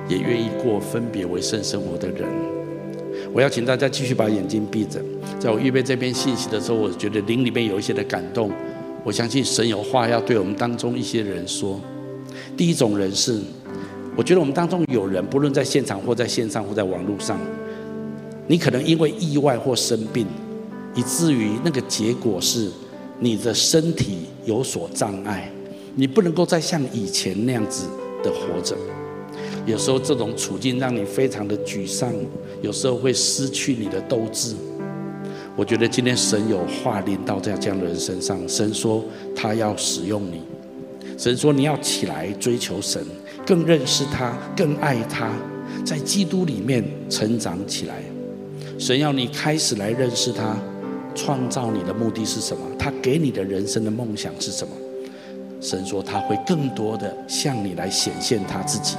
[0.08, 2.28] 也愿意过分别为圣生活的人。
[3.32, 5.00] 我要请大家继续把眼睛闭着。
[5.38, 8.50] 在我预备这篇信息的时候，我觉得灵里面有一些的感动。
[9.04, 11.80] 我相信神有话要对我们当中一些人说。
[12.56, 13.40] 第一种人是。
[14.16, 17.36] 我觉得我们当中有人，不论在现场或在线上或在网络上，
[18.46, 20.24] 你可能因为意外或生病，
[20.94, 22.70] 以至于那个结果是
[23.18, 25.50] 你的身体有所障碍，
[25.96, 27.88] 你不能够再像以前那样子
[28.22, 28.76] 的活着。
[29.66, 32.12] 有时候这种处境让你非常的沮丧，
[32.62, 34.54] 有时候会失去你的斗志。
[35.56, 39.04] 我觉得今天神有话临到这样的人身上，神说
[39.36, 40.42] 他要使用你，
[41.16, 43.04] 神说你要起来追求神。
[43.46, 45.30] 更认识他，更爱他，
[45.84, 47.96] 在基督里面成长起来。
[48.78, 50.56] 神要你开始来认识他，
[51.14, 52.66] 创造你的目的是什么？
[52.78, 54.72] 他给你的人生的梦想是什么？
[55.60, 58.96] 神说他会更多的向你来显现他自己。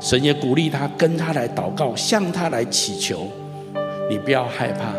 [0.00, 3.26] 神也鼓励他跟他来祷告，向他来祈求。
[4.08, 4.94] 你不要害怕，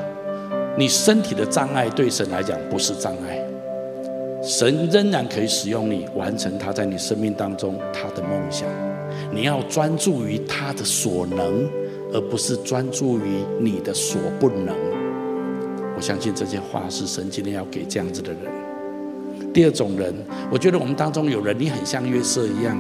[0.78, 3.39] 你身体的障碍对神来讲不是障碍。
[4.43, 8.67] 神仍然可以使用你，完成他在你生命当中他的梦想。
[9.34, 11.67] 你要专注于他的所能，
[12.13, 14.76] 而不是专注于你的所不能。
[15.95, 18.41] 我相信这些话是神今天要给这样子的人。
[19.53, 20.13] 第二种人，
[20.51, 22.78] 我觉得我们当中有人，你很像约瑟一样，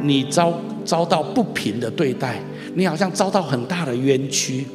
[0.00, 0.52] 你遭
[0.84, 2.38] 遭到不平的对待，
[2.74, 4.66] 你好像遭到很大的冤屈，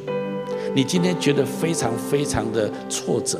[0.74, 3.38] 你今天觉得非常非常的挫折。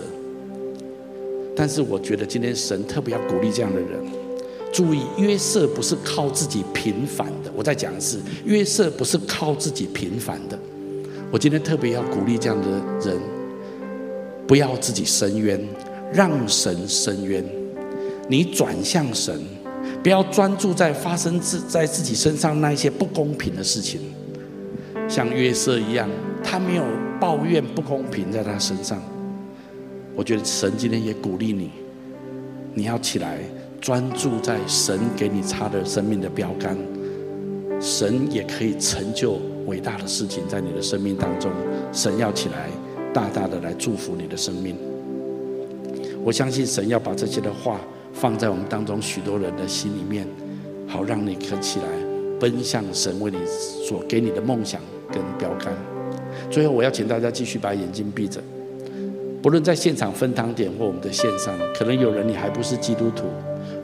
[1.55, 3.89] 但是我觉得今天神特别要鼓励这样的人，
[4.73, 7.51] 注意约瑟不是靠自己平反的。
[7.55, 10.59] 我再讲一次，约瑟不是靠自己平反的。
[11.31, 12.69] 我今天特别要鼓励这样的
[13.05, 13.19] 人，
[14.47, 15.61] 不要自己伸冤，
[16.13, 17.45] 让神伸冤。
[18.29, 19.41] 你转向神，
[20.03, 24.01] 不要专注在发生自在自己身上那一些不公平的事情。
[25.09, 26.09] 像约瑟一样，
[26.45, 26.85] 他没有
[27.21, 29.01] 抱怨不公平在他身上。
[30.15, 31.71] 我觉得神今天也鼓励你，
[32.75, 33.39] 你要起来
[33.81, 36.77] 专注在神给你插的生命的标杆，
[37.81, 41.51] 神也可以成就伟大的事情在你的生命当中。
[41.93, 42.69] 神要起来，
[43.15, 44.77] 大大的来祝福你的生命。
[46.25, 47.81] 我相信神要把这些的话
[48.13, 50.27] 放在我们当中许多人的心里面，
[50.87, 51.87] 好让你可起来
[52.41, 53.39] 奔向神为你
[53.87, 54.81] 所给你的梦想
[55.13, 55.98] 跟标杆。
[56.51, 58.41] 最后，我要请大家继续把眼睛闭着。
[59.41, 63.25] 不论在现场分堂点或我们的线上，可能有人你还不是基督徒，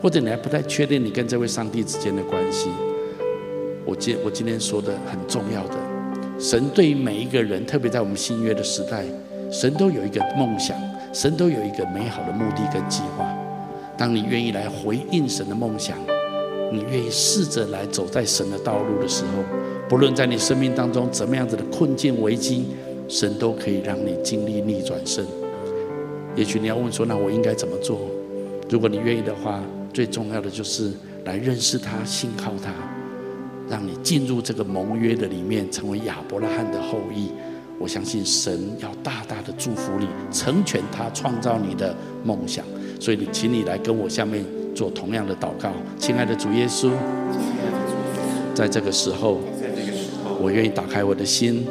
[0.03, 2.69] 或者你还不太确定你跟这位上帝之间的关系。
[3.85, 5.77] 我今我今天说的很重要的，
[6.41, 9.05] 神对于每一个人，特别在我们新约的时代，
[9.53, 10.77] 神都有一个梦想，
[11.13, 13.33] 神都有一个美好的目的跟计划。
[13.97, 15.97] 当你愿意来回应神的梦想，
[16.73, 19.45] 你愿意试着来走在神的道路的时候，
[19.89, 22.67] 不论在你生命当中怎么样子的困境危机，
[23.09, 25.25] 神都可以让你经历逆转胜。
[26.35, 28.01] 也许你要问说：“那我应该怎么做？”
[28.69, 29.63] 如果你愿意的话，
[29.93, 30.91] 最重要的就是
[31.25, 32.73] 来认识他、信靠他，
[33.69, 37.29] 让你进入这个盟约的里面，成为亚伯拉罕的后裔。
[37.79, 42.65] 我相信神要大大的祝福你，成全他创造你的梦想。
[42.99, 46.91] 所以，你请你来跟我下面做同样的祷告，亲爱的主耶稣，
[48.55, 49.41] 在这个时候，
[50.45, 51.67] 我愿意打开我的心。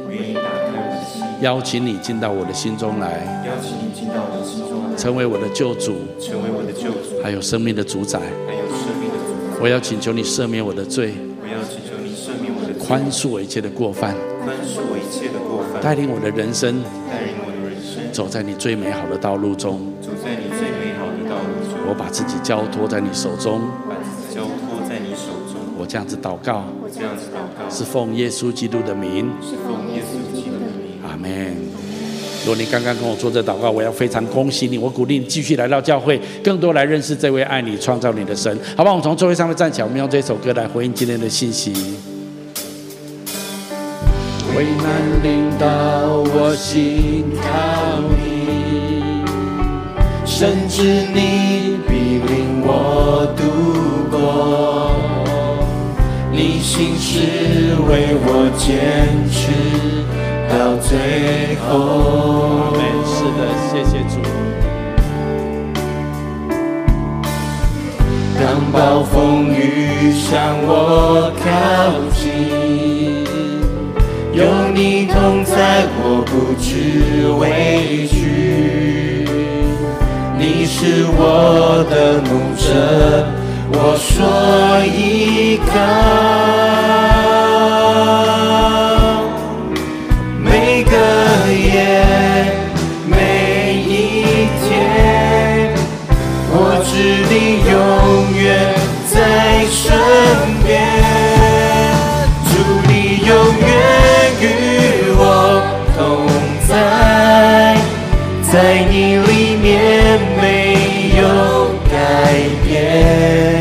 [1.41, 8.17] 邀请你进到我的心中来，邀请你进到我的心中来，成为我的救主，成为我的救主，还有生命的主宰，
[8.47, 9.61] 还有生命的主宰。
[9.61, 11.13] 我要请求你赦免我的罪，
[11.43, 21.77] 我要请求你赦免我的罪，宽恕我一切的过犯，宽恕我一切的过犯，带领我的人生，带领我的人生，走在你最美好的道路中，走在你最美好的道路中。
[21.85, 25.59] 我把自己交托在你手中，把自己交托在你手中。
[25.75, 31.01] 我这样子祷告，我这样子祷告，是奉耶稣基督的名，是奉耶稣基督的名。
[31.03, 31.57] 阿门。
[32.45, 34.77] 如果你刚刚跟我做这祷告，我要非常恭喜你。
[34.77, 38.55] 我鼓励你继续来到教会，更多来认识这位爱你、创造你的神。
[38.77, 41.73] 好吧，我们从座位上面站起来，我们用这首歌来回应今天的信息。
[44.55, 45.67] 危难临到
[46.35, 47.47] 我心靠
[48.21, 49.23] 你，
[50.27, 53.41] 甚至你必领我度
[54.11, 54.92] 过，
[56.35, 58.65] 你心事为我坚
[59.29, 59.53] 持。
[60.49, 64.17] 到最后，没事的，谢谢主。
[68.39, 71.45] 当暴风雨向我靠
[72.15, 73.23] 近，
[74.33, 79.27] 有你同在，我不知畏惧。
[80.37, 82.65] 你是我的牧者，
[83.75, 85.73] 我说依靠，
[90.39, 90.91] 每个
[91.51, 91.73] 夜，
[93.07, 93.91] 每一
[94.61, 94.71] 天，
[96.49, 96.55] 我
[96.85, 96.91] 知
[97.29, 97.33] 你
[97.67, 97.73] 永
[98.39, 98.43] 远
[99.11, 99.13] 在
[99.69, 99.81] 身
[100.63, 100.69] 边。
[102.45, 102.51] 祝
[102.87, 102.91] 你
[103.25, 103.67] 永远
[104.39, 104.43] 与
[105.17, 105.21] 我
[105.97, 105.97] 同
[106.67, 106.71] 在，
[108.51, 108.53] 在
[108.89, 109.65] 你里面
[110.39, 110.43] 没
[111.19, 111.21] 有
[111.91, 111.91] 改
[112.63, 113.52] 变。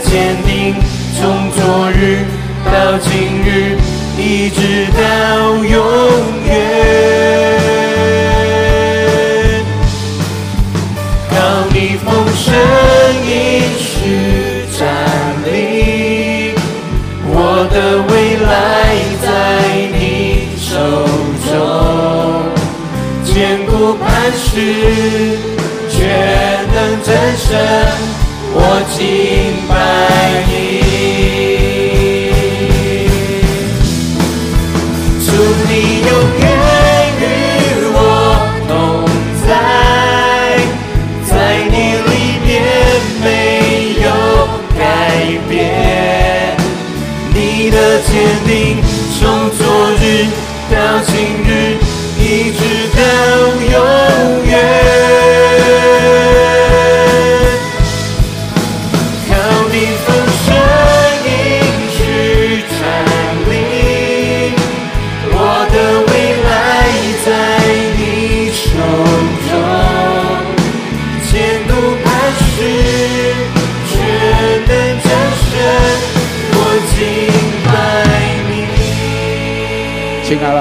[0.00, 0.74] 坚定，
[1.18, 2.24] 从昨日
[2.64, 3.10] 到今
[3.44, 3.76] 日，
[4.18, 5.00] 一直到
[5.64, 5.74] 永
[6.46, 6.48] 远。
[11.30, 11.34] 靠
[11.72, 12.44] 你风声
[13.24, 13.30] 应
[13.78, 13.84] 许
[14.78, 14.86] 站
[15.44, 16.54] 立，
[17.28, 17.34] 我
[17.70, 17.74] 的
[18.08, 18.12] 未
[18.46, 18.48] 来
[19.22, 19.26] 在
[19.92, 20.00] 你
[20.58, 20.70] 手
[21.48, 21.50] 中，
[23.24, 23.34] 坚
[23.66, 24.54] 固磐石，
[25.90, 25.94] 却
[26.72, 27.46] 能震胜
[28.54, 28.58] 我
[28.96, 29.45] 今。
[50.76, 51.15] down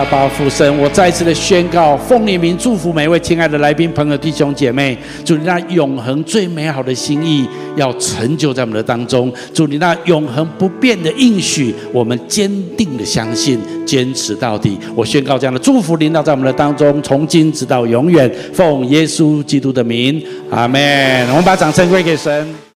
[0.06, 14.78] 亲爱的爸父神，我再次的宣告，奉你名祝福每位亲爱的来宾朋友弟兄姐妹，祝你那永恒最美好的心意要成就在我们的当中，祝你那永恒不变的应许，我们坚定的相信，坚持到底。
[14.94, 21.28] 我宣告这样的祝福领导在我们的当中，从今直到永远，奉耶稣基督的名，阿门。
[21.30, 22.66] 我们把掌声归给神。